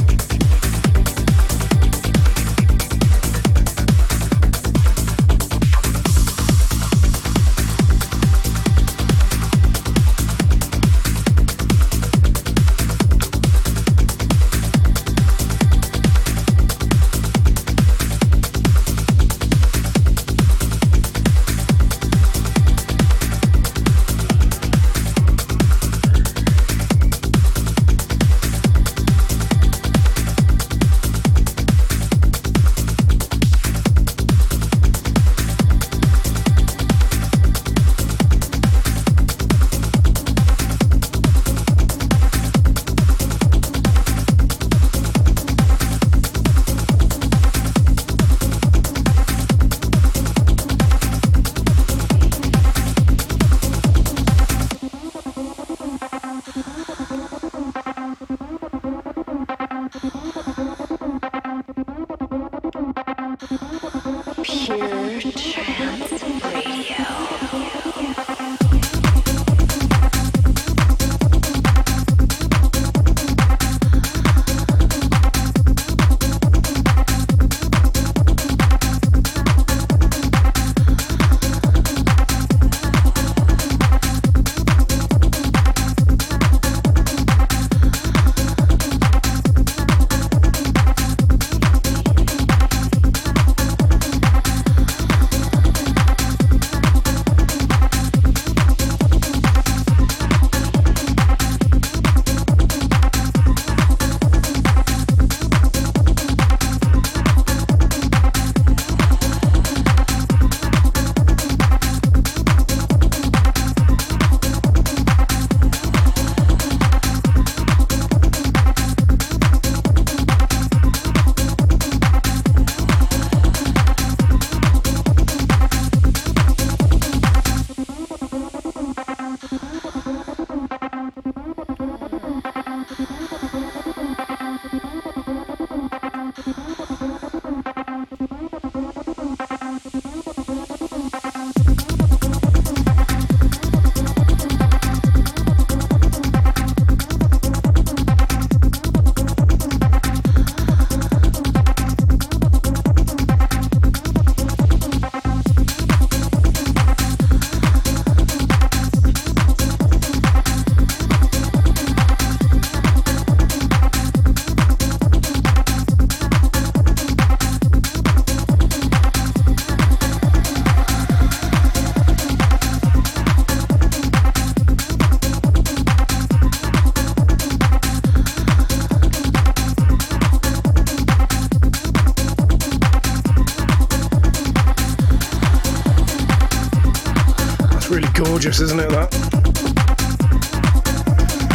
Gorgeous, 188.41 188.59
isn't 188.59 188.79
it? 188.79 188.89
That. 188.89 189.11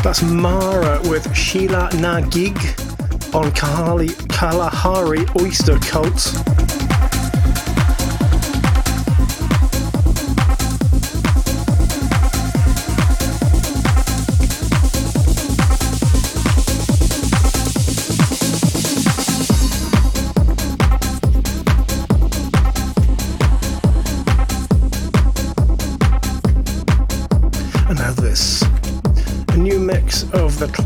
That's 0.05 0.21
Maara 0.21 1.01
with 1.11 1.27
Sheela 1.31 1.93
Na 2.01 2.21
Gig 2.21 2.57
on 3.35 3.51
Kahali, 3.51 4.11
Kalahari 4.29 5.27
Oyster 5.43 5.81
Cult. 5.81 6.66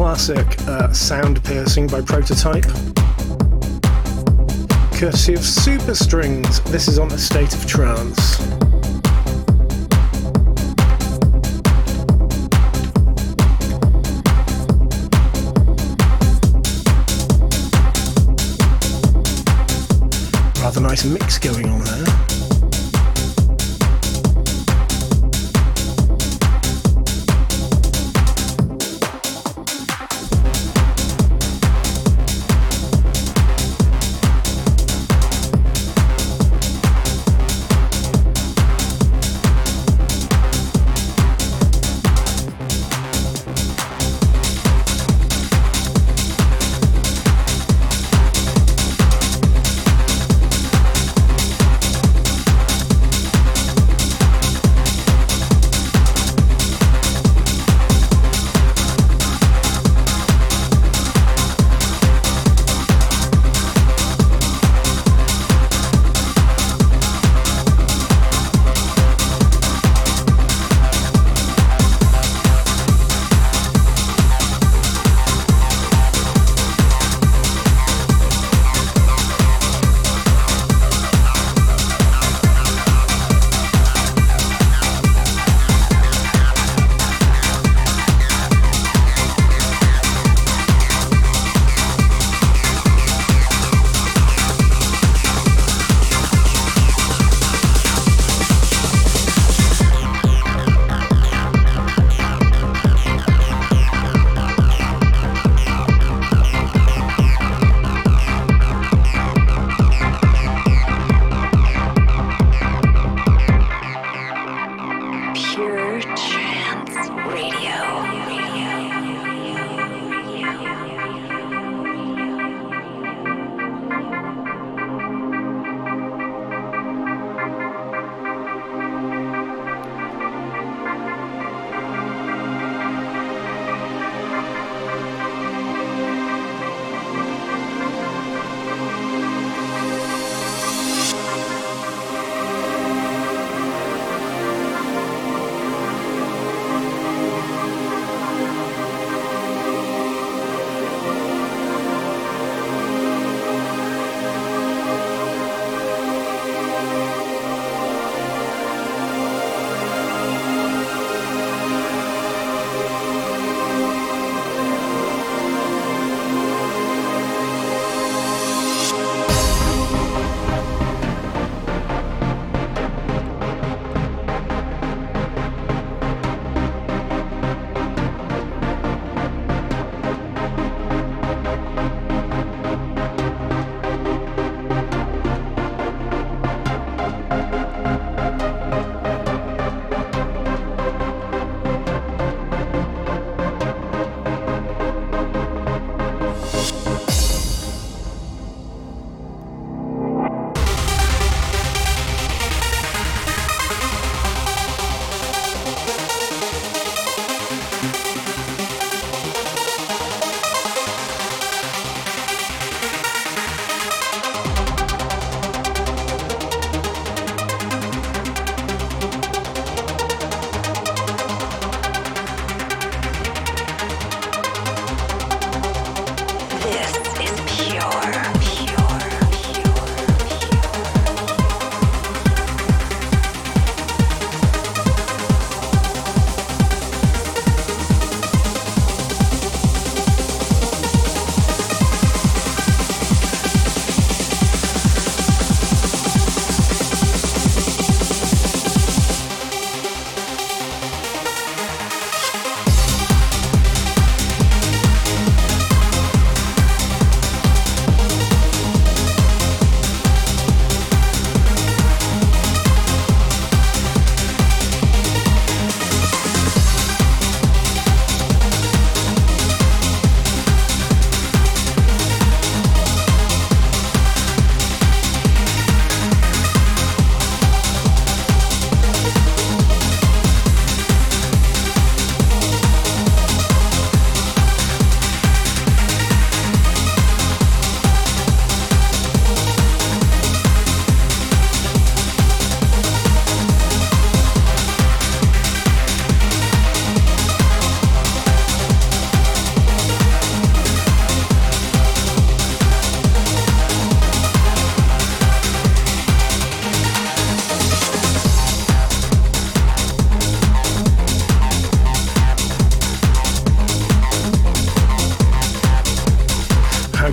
Classic 0.01 0.47
uh, 0.63 0.89
Soundpiercing 0.89 1.91
by 1.91 2.01
Prototype. 2.01 2.65
Courtesy 4.99 5.35
of 5.35 5.41
SUPERSTRINGS, 5.41 6.61
this 6.71 6.89
is 6.89 6.99
on 6.99 7.13
a 7.13 7.19
state 7.19 7.55
of 7.55 7.67
trance. 7.67 8.41
Rather 20.63 20.81
nice 20.81 21.05
mix 21.05 21.39
going 21.39 21.69
on 21.69 21.85
there. 21.85 22.00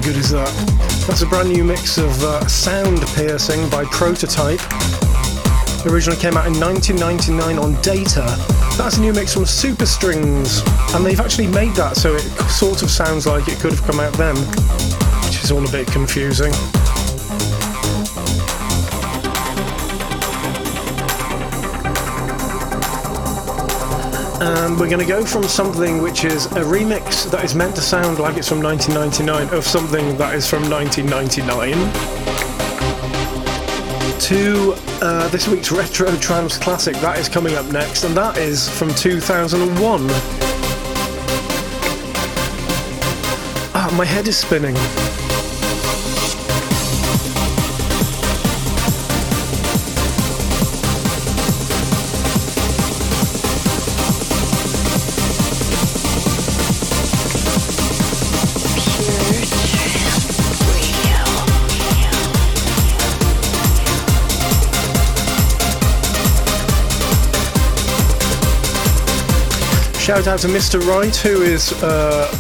Good 0.07 0.15
is 0.15 0.29
that? 0.29 0.47
That's 1.05 1.21
a 1.21 1.25
brand 1.25 1.49
new 1.49 1.65
mix 1.65 1.97
of 1.97 2.23
uh, 2.23 2.47
Sound 2.47 3.01
Piercing 3.13 3.69
by 3.69 3.83
Prototype. 3.91 4.61
It 5.83 5.91
originally 5.91 6.17
came 6.17 6.37
out 6.37 6.47
in 6.47 6.57
1999 6.57 7.59
on 7.59 7.73
Data. 7.81 8.23
That's 8.77 8.95
a 8.99 9.01
new 9.01 9.11
mix 9.11 9.33
from 9.33 9.43
SUPERSTRINGS, 9.43 10.95
and 10.95 11.05
they've 11.05 11.19
actually 11.19 11.47
made 11.47 11.75
that 11.75 11.97
so 11.97 12.15
it 12.15 12.21
sort 12.47 12.83
of 12.83 12.89
sounds 12.89 13.27
like 13.27 13.49
it 13.49 13.59
could 13.59 13.73
have 13.73 13.83
come 13.83 13.99
out 13.99 14.13
then, 14.13 14.37
which 15.25 15.43
is 15.43 15.51
all 15.51 15.67
a 15.67 15.71
bit 15.73 15.87
confusing. 15.87 16.53
And 24.39 24.79
we're 24.79 24.89
going 24.89 24.99
to 24.99 25.05
go 25.05 25.25
from 25.25 25.43
something 25.43 26.01
which 26.01 26.23
is 26.23 26.45
a 26.47 26.61
remix 26.61 27.29
that 27.31 27.43
is 27.43 27.55
meant 27.55 27.75
to 27.75 27.81
sound 27.81 28.19
like 28.19 28.37
it's 28.37 28.47
from 28.47 28.61
1999 28.61 29.57
of 29.57 29.65
something 29.65 30.15
that 30.17 30.35
is 30.35 30.47
from 30.47 30.69
1999 30.69 32.47
to 34.19 34.75
uh, 35.01 35.27
this 35.29 35.47
week's 35.47 35.71
Retro 35.71 36.15
Trance 36.17 36.57
Classic. 36.57 36.95
That 36.97 37.17
is 37.17 37.29
coming 37.29 37.55
up 37.55 37.65
next, 37.67 38.03
and 38.03 38.15
that 38.17 38.37
is 38.37 38.67
from 38.67 38.93
2001. 38.93 40.07
Ah, 43.73 43.93
my 43.97 44.05
head 44.05 44.27
is 44.27 44.37
spinning. 44.37 44.75
Shout 70.07 70.25
out 70.25 70.39
to 70.39 70.47
Mr. 70.47 70.79
Wright, 70.87 71.13
who 71.13 71.41
is 71.41 71.73
uh, 71.83 72.31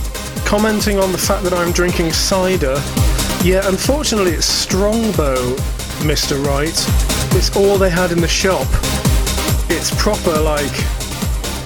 commenting 0.45 0.99
on 0.99 1.11
the 1.11 1.17
fact 1.17 1.43
that 1.43 1.51
I'm 1.51 1.73
drinking 1.73 2.13
cider. 2.13 2.81
Yeah, 3.43 3.67
unfortunately, 3.67 4.31
it's 4.31 4.45
Strongbow, 4.45 5.35
Mr. 5.99 6.41
Wright. 6.45 6.69
It's 7.35 7.53
all 7.57 7.77
they 7.77 7.89
had 7.89 8.13
in 8.13 8.21
the 8.21 8.27
shop. 8.27 8.67
It's 9.69 9.93
proper, 10.01 10.39
like, 10.39 10.71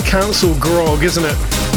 council 0.03 0.56
grog, 0.56 1.03
isn't 1.03 1.23
it? 1.23 1.70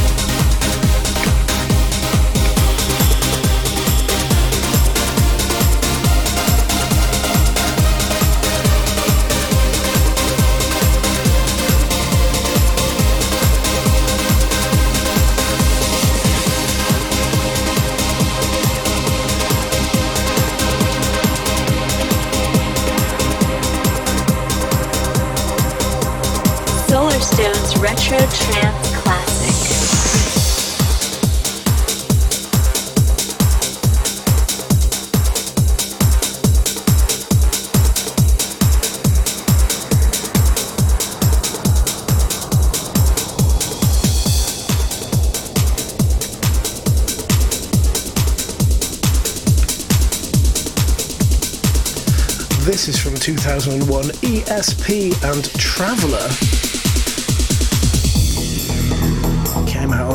This 52.64 52.88
is 52.88 52.98
from 52.98 53.14
2001 53.14 54.04
ESP 54.04 55.22
and 55.22 55.44
Traveller. 55.58 56.73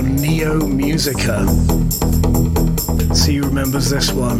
Neo 0.09 0.55
Musica. 0.67 1.45
See 3.13 3.37
who 3.37 3.43
remembers 3.43 3.89
this 3.89 4.11
one. 4.11 4.39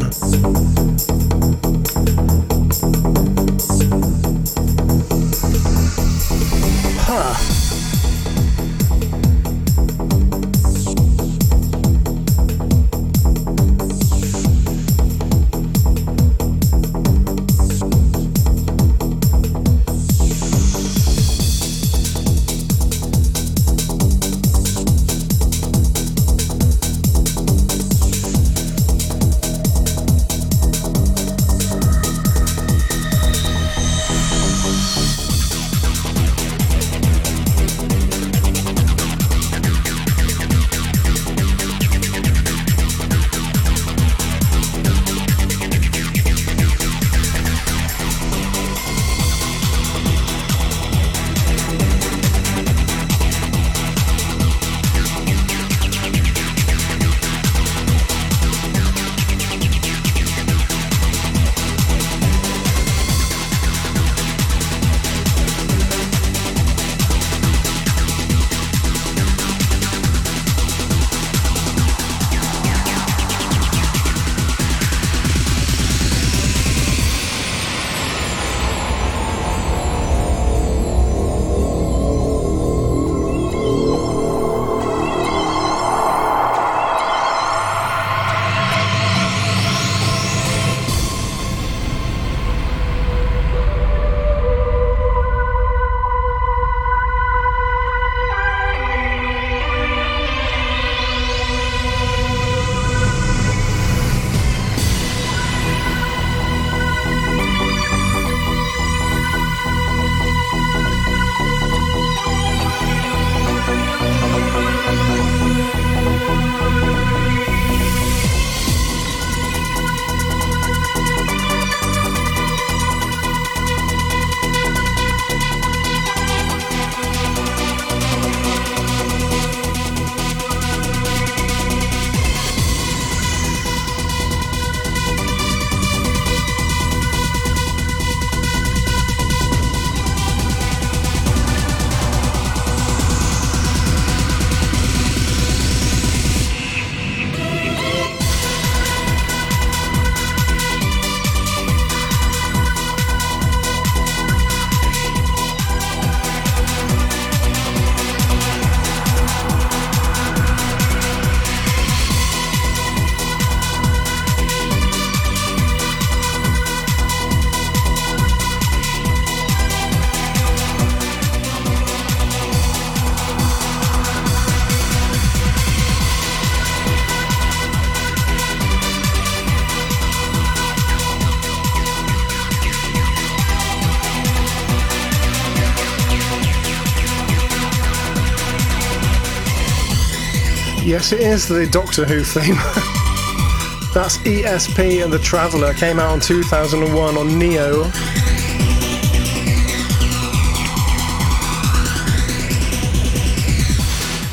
Yes, 190.89 191.11
it 191.11 191.19
is 191.19 191.47
the 191.47 191.67
Doctor 191.67 192.03
Who 192.03 192.23
theme. 192.23 192.55
That's 193.93 194.17
ESP 194.25 195.03
and 195.03 195.13
the 195.13 195.19
Traveller. 195.19 195.71
Came 195.75 195.99
out 195.99 196.15
in 196.15 196.19
2001 196.19 197.15
on 197.15 197.37
Neo. 197.37 197.83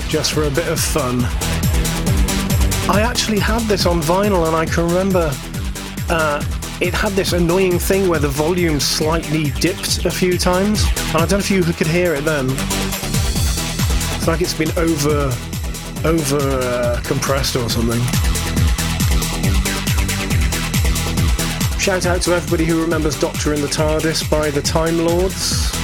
Just 0.09 0.33
for 0.33 0.45
a 0.45 0.51
bit 0.51 0.67
of 0.69 0.81
fun. 0.81 1.21
I 2.89 3.03
actually 3.03 3.39
had 3.39 3.61
this 3.69 3.85
on 3.85 4.01
vinyl, 4.01 4.47
and 4.47 4.57
I 4.57 4.65
can 4.65 4.87
remember 4.87 5.31
uh, 6.09 6.43
it 6.81 6.95
had 6.95 7.13
this 7.13 7.35
annoying 7.35 7.79
thing 7.79 8.09
where 8.09 8.19
the 8.19 8.29
volume 8.29 8.81
slightly 8.81 9.51
dipped 9.61 10.07
a 10.07 10.11
few 10.11 10.39
times, 10.39 10.87
and 11.09 11.17
I 11.17 11.27
don't 11.27 11.33
know 11.33 11.37
if 11.37 11.51
you 11.51 11.63
could 11.63 11.87
hear 11.87 12.15
it 12.15 12.25
then. 12.25 12.47
It's 14.17 14.27
like 14.27 14.41
it's 14.41 14.55
been 14.55 14.73
over 14.79 15.31
over 16.05 16.39
uh, 16.39 17.01
compressed 17.05 17.57
or 17.57 17.69
something. 17.69 18.01
Shout 21.79 22.07
out 22.07 22.23
to 22.23 22.35
everybody 22.35 22.65
who 22.65 22.83
remembers 22.83 23.19
Doctor 23.21 23.55
in 23.55 23.61
the 23.61 23.69
TARDIS 23.69 24.29
by 24.29 24.51
the 24.51 24.63
Time 24.63 25.05
Lords. 25.05 25.76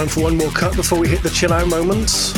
Time 0.00 0.08
for 0.08 0.20
one 0.22 0.36
more 0.38 0.50
cut 0.52 0.74
before 0.76 0.98
we 0.98 1.08
hit 1.08 1.22
the 1.22 1.28
chill 1.28 1.52
out 1.52 1.68
moments. 1.68 2.32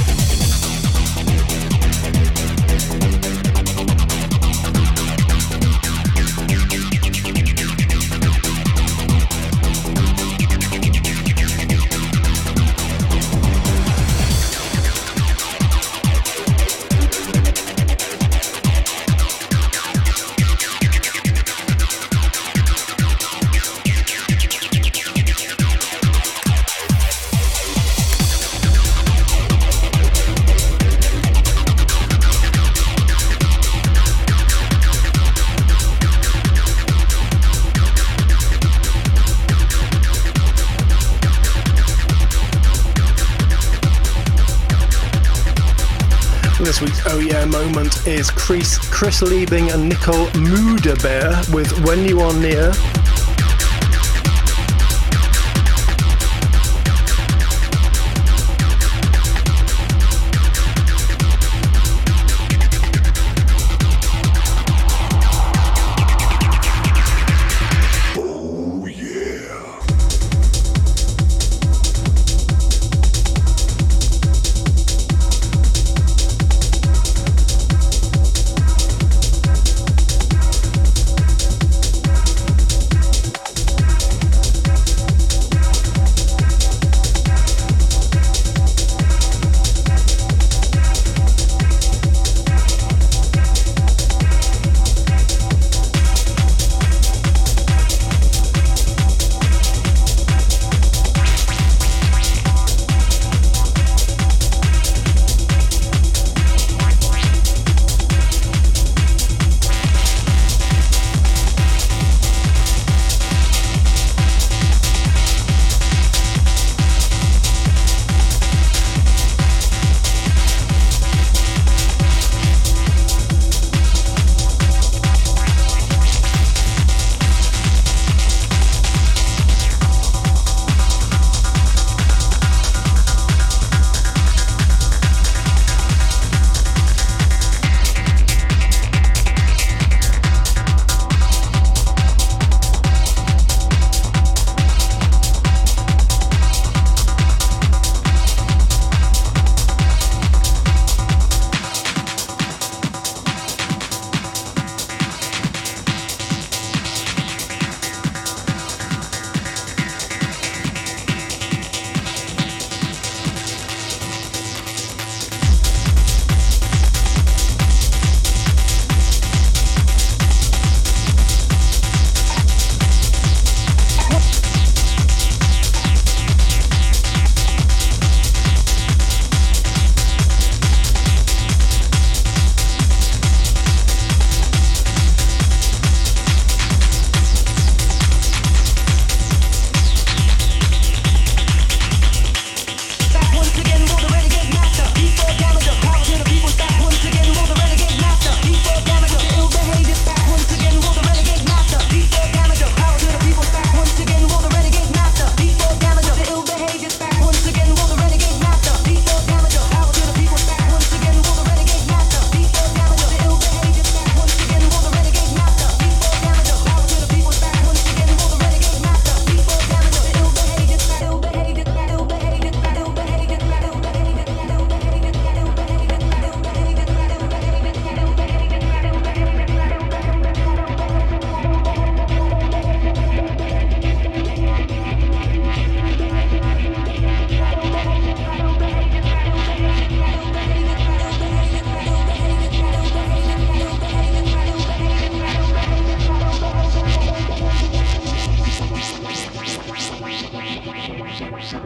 Chris, 49.03 49.21
Liebing 49.21 49.75
and 49.75 49.89
Nicole 49.89 50.27
Moudaber 50.29 51.53
with 51.53 51.73
When 51.85 52.05
You 52.05 52.21
Are 52.21 52.33
Near. 52.35 52.92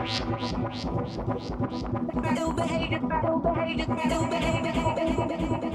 Don't 0.06 0.22
behave, 2.56 2.90
don't 3.00 3.42
behave, 3.42 3.86
don't 3.86 4.30
behave, 4.30 4.74
don't 4.76 4.94
behave, 4.94 5.16
don't 5.16 5.28
behave. 5.28 5.65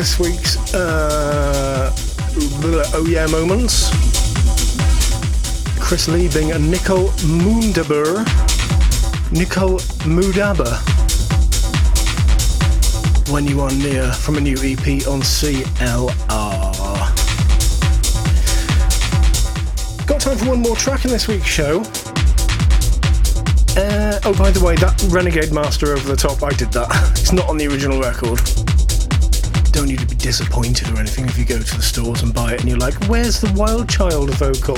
This 0.00 0.18
week's 0.18 0.72
uh, 0.72 1.94
Oh 2.94 3.06
Yeah 3.06 3.26
moments. 3.26 3.90
Chris 5.78 6.08
Liebing 6.08 6.54
and 6.54 6.70
Nicole 6.70 7.10
Moondaber. 7.20 8.24
Nicole 9.30 9.78
Moudaber. 10.08 10.72
When 13.30 13.44
You 13.44 13.60
Are 13.60 13.70
Near 13.72 14.10
from 14.10 14.38
a 14.38 14.40
new 14.40 14.54
EP 14.54 15.06
on 15.06 15.20
CLR. 15.20 16.16
Got 20.06 20.20
time 20.22 20.38
for 20.38 20.48
one 20.48 20.62
more 20.62 20.76
track 20.76 21.04
in 21.04 21.10
this 21.10 21.28
week's 21.28 21.44
show. 21.44 21.80
Uh, 23.76 24.18
oh, 24.24 24.34
by 24.38 24.50
the 24.50 24.62
way, 24.64 24.76
that 24.76 24.98
Renegade 25.10 25.52
Master 25.52 25.92
over 25.92 26.08
the 26.08 26.16
top, 26.16 26.42
I 26.42 26.48
did 26.54 26.72
that. 26.72 26.88
It's 27.20 27.32
not 27.32 27.50
on 27.50 27.58
the 27.58 27.66
original 27.66 28.00
record 28.00 28.40
don't 29.80 29.88
need 29.88 29.98
to 29.98 30.06
be 30.06 30.14
disappointed 30.14 30.90
or 30.90 30.98
anything 30.98 31.24
if 31.24 31.38
you 31.38 31.44
go 31.46 31.58
to 31.58 31.76
the 31.76 31.82
stores 31.82 32.20
and 32.20 32.34
buy 32.34 32.52
it 32.52 32.60
and 32.60 32.68
you're 32.68 32.76
like, 32.76 32.92
where's 33.08 33.40
the 33.40 33.50
Wild 33.54 33.88
Child 33.88 34.28
vocal? 34.34 34.76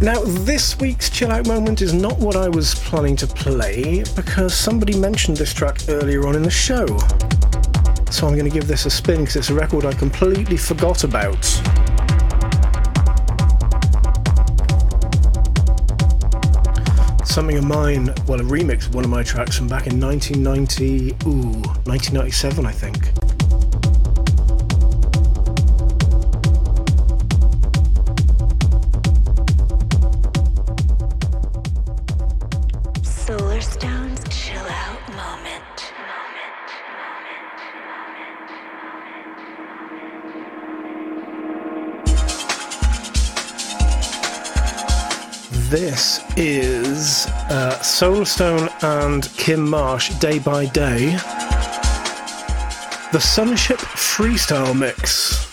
Now, 0.00 0.22
this 0.46 0.78
week's 0.78 1.10
chill 1.10 1.30
out 1.30 1.46
moment 1.46 1.82
is 1.82 1.92
not 1.92 2.18
what 2.18 2.36
I 2.36 2.48
was 2.48 2.74
planning 2.76 3.16
to 3.16 3.26
play 3.26 4.02
because 4.16 4.54
somebody 4.54 4.98
mentioned 4.98 5.36
this 5.36 5.52
track 5.52 5.78
earlier 5.88 6.26
on 6.26 6.34
in 6.34 6.42
the 6.42 6.50
show. 6.50 6.86
So 8.10 8.26
I'm 8.26 8.32
going 8.32 8.50
to 8.50 8.50
give 8.50 8.66
this 8.66 8.86
a 8.86 8.90
spin 8.90 9.20
because 9.20 9.36
it's 9.36 9.50
a 9.50 9.54
record 9.54 9.84
I 9.84 9.92
completely 9.92 10.56
forgot 10.56 11.04
about. 11.04 11.79
Something 17.40 17.56
of 17.56 17.64
Mine, 17.64 18.14
well, 18.26 18.38
a 18.38 18.44
remix 18.44 18.86
of 18.86 18.94
one 18.94 19.02
of 19.02 19.08
my 19.08 19.22
tracks 19.22 19.56
from 19.56 19.66
back 19.66 19.86
in 19.86 19.98
1990, 19.98 21.12
ooh, 21.24 21.62
1997, 21.86 22.66
I 22.66 22.70
think. 22.70 23.19
Solarstone 48.00 48.72
and 48.82 49.24
Kym 49.36 49.68
Marsh, 49.68 50.08
Day 50.20 50.38
by 50.38 50.64
Day. 50.64 51.10
The 53.12 53.20
Sunship 53.20 53.76
Freestyle 53.76 54.74
Mix. 54.74 55.49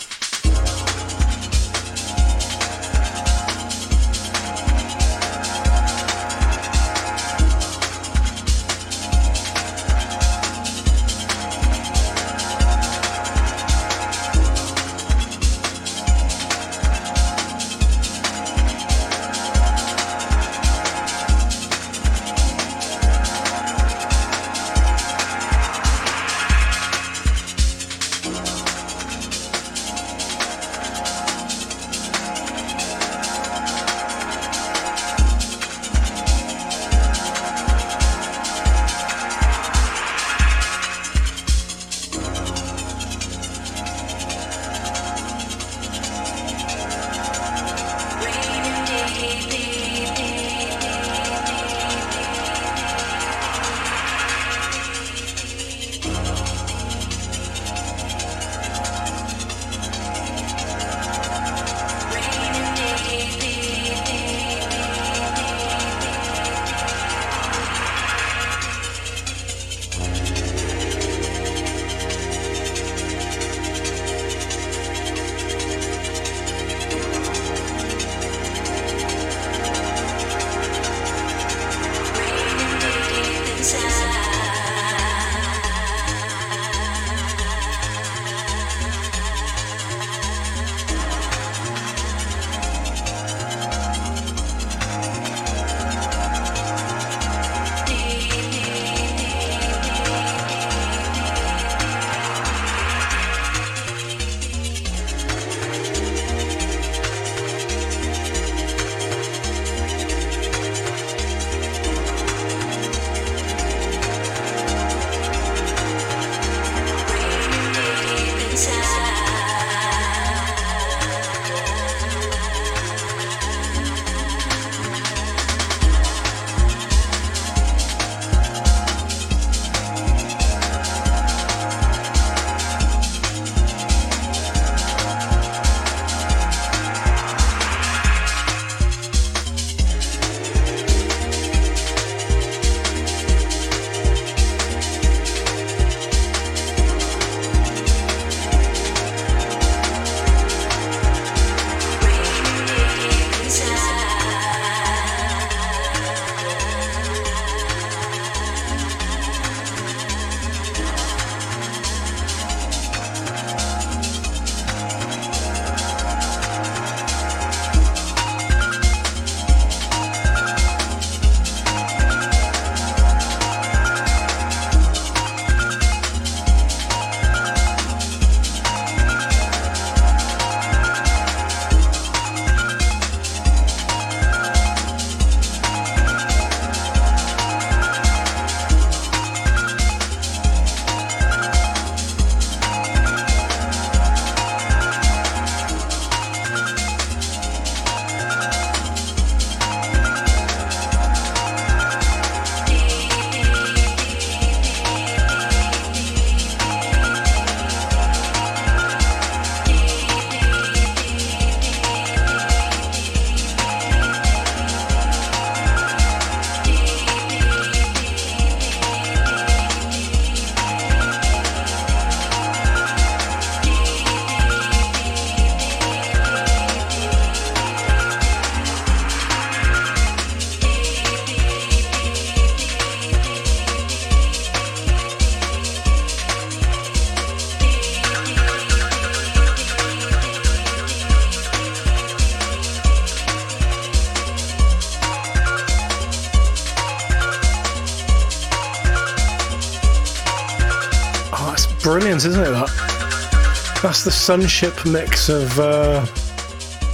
Isn't 252.28 252.42
it? 252.42 252.50
That 252.50 253.78
that's 253.82 254.04
the 254.04 254.10
Sunship 254.10 254.84
mix 254.84 255.30
of 255.30 255.58
uh, 255.58 256.04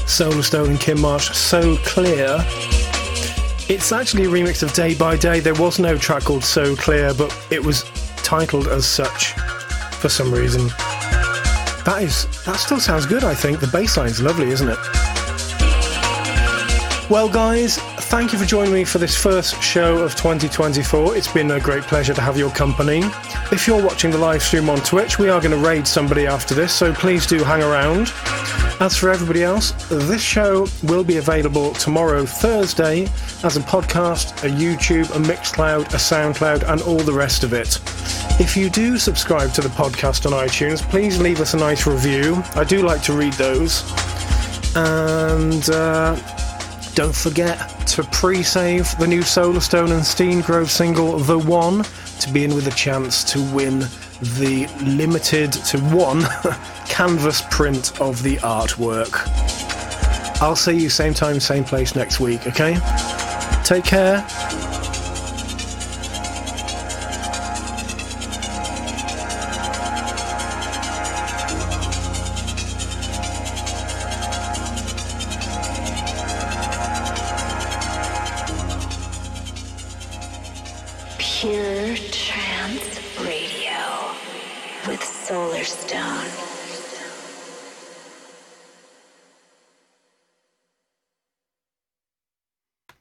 Solarstone 0.06 0.68
and 0.68 0.78
Kym 0.78 1.00
Marsh. 1.00 1.30
So 1.32 1.76
clear. 1.78 2.36
It's 3.68 3.90
actually 3.90 4.26
a 4.26 4.28
remix 4.28 4.62
of 4.62 4.72
Day 4.74 4.94
by 4.94 5.16
Day. 5.16 5.40
There 5.40 5.54
was 5.54 5.80
no 5.80 5.98
track 5.98 6.22
called 6.24 6.44
So 6.44 6.76
Clear, 6.76 7.12
but 7.14 7.36
it 7.50 7.64
was 7.64 7.82
titled 8.18 8.68
as 8.68 8.86
such 8.86 9.32
for 9.98 10.08
some 10.08 10.32
reason. 10.32 10.68
That 11.84 11.98
is 12.02 12.28
that 12.44 12.56
still 12.56 12.78
sounds 12.78 13.04
good, 13.04 13.24
I 13.24 13.34
think. 13.34 13.58
The 13.58 13.66
bass 13.66 13.96
line's 13.96 14.22
lovely, 14.22 14.50
isn't 14.50 14.68
it? 14.68 14.78
Well 17.10 17.28
guys, 17.28 17.78
thank 18.08 18.32
you 18.32 18.38
for 18.38 18.46
joining 18.46 18.72
me 18.72 18.84
for 18.84 18.98
this 18.98 19.16
first 19.16 19.60
show 19.60 19.98
of 19.98 20.14
2024. 20.14 21.16
It's 21.16 21.32
been 21.32 21.50
a 21.50 21.58
great 21.58 21.82
pleasure 21.82 22.14
to 22.14 22.20
have 22.20 22.38
your 22.38 22.50
company. 22.50 23.02
If 23.52 23.66
you're 23.68 23.82
watching 23.82 24.10
the 24.10 24.18
live 24.18 24.42
stream 24.42 24.68
on 24.68 24.78
Twitch, 24.78 25.18
we 25.18 25.28
are 25.28 25.40
going 25.40 25.52
to 25.52 25.64
raid 25.64 25.86
somebody 25.86 26.26
after 26.26 26.54
this, 26.54 26.72
so 26.72 26.92
please 26.92 27.26
do 27.26 27.44
hang 27.44 27.62
around. 27.62 28.12
As 28.80 28.96
for 28.96 29.10
everybody 29.10 29.44
else, 29.44 29.70
this 29.88 30.22
show 30.22 30.66
will 30.82 31.04
be 31.04 31.18
available 31.18 31.72
tomorrow, 31.74 32.24
Thursday, 32.24 33.02
as 33.44 33.56
a 33.56 33.60
podcast, 33.60 34.42
a 34.44 34.50
YouTube, 34.50 35.04
a 35.14 35.20
Mixcloud, 35.20 35.82
a 35.82 35.98
Soundcloud, 35.98 36.68
and 36.68 36.82
all 36.82 36.98
the 36.98 37.12
rest 37.12 37.44
of 37.44 37.52
it. 37.52 37.78
If 38.40 38.56
you 38.56 38.68
do 38.70 38.98
subscribe 38.98 39.52
to 39.52 39.60
the 39.60 39.68
podcast 39.68 40.26
on 40.26 40.32
iTunes, 40.32 40.82
please 40.90 41.20
leave 41.20 41.40
us 41.40 41.54
a 41.54 41.58
nice 41.58 41.86
review. 41.86 42.42
I 42.56 42.64
do 42.64 42.82
like 42.82 43.02
to 43.02 43.12
read 43.12 43.34
those. 43.34 43.82
And 44.74 45.70
uh, 45.70 46.16
don't 46.94 47.14
forget 47.14 47.86
to 47.88 48.02
pre 48.04 48.42
save 48.42 48.96
the 48.98 49.06
new 49.06 49.20
Solarstone 49.20 49.92
and 49.92 50.04
Stine 50.04 50.40
Grove 50.40 50.70
single, 50.70 51.18
The 51.18 51.38
One, 51.38 51.84
to 52.24 52.32
be 52.32 52.44
in 52.44 52.54
with 52.54 52.66
a 52.66 52.70
chance 52.72 53.22
to 53.32 53.42
win 53.54 53.80
the 54.20 54.66
limited 54.82 55.52
to 55.52 55.78
one 55.94 56.22
canvas 56.88 57.42
print 57.50 58.00
of 58.00 58.22
the 58.22 58.36
artwork. 58.36 59.28
I'll 60.40 60.56
see 60.56 60.72
you 60.72 60.88
same 60.88 61.14
time, 61.14 61.38
same 61.38 61.64
place 61.64 61.94
next 61.94 62.20
week, 62.20 62.46
okay? 62.46 62.74
Take 63.64 63.84
care. 63.84 64.26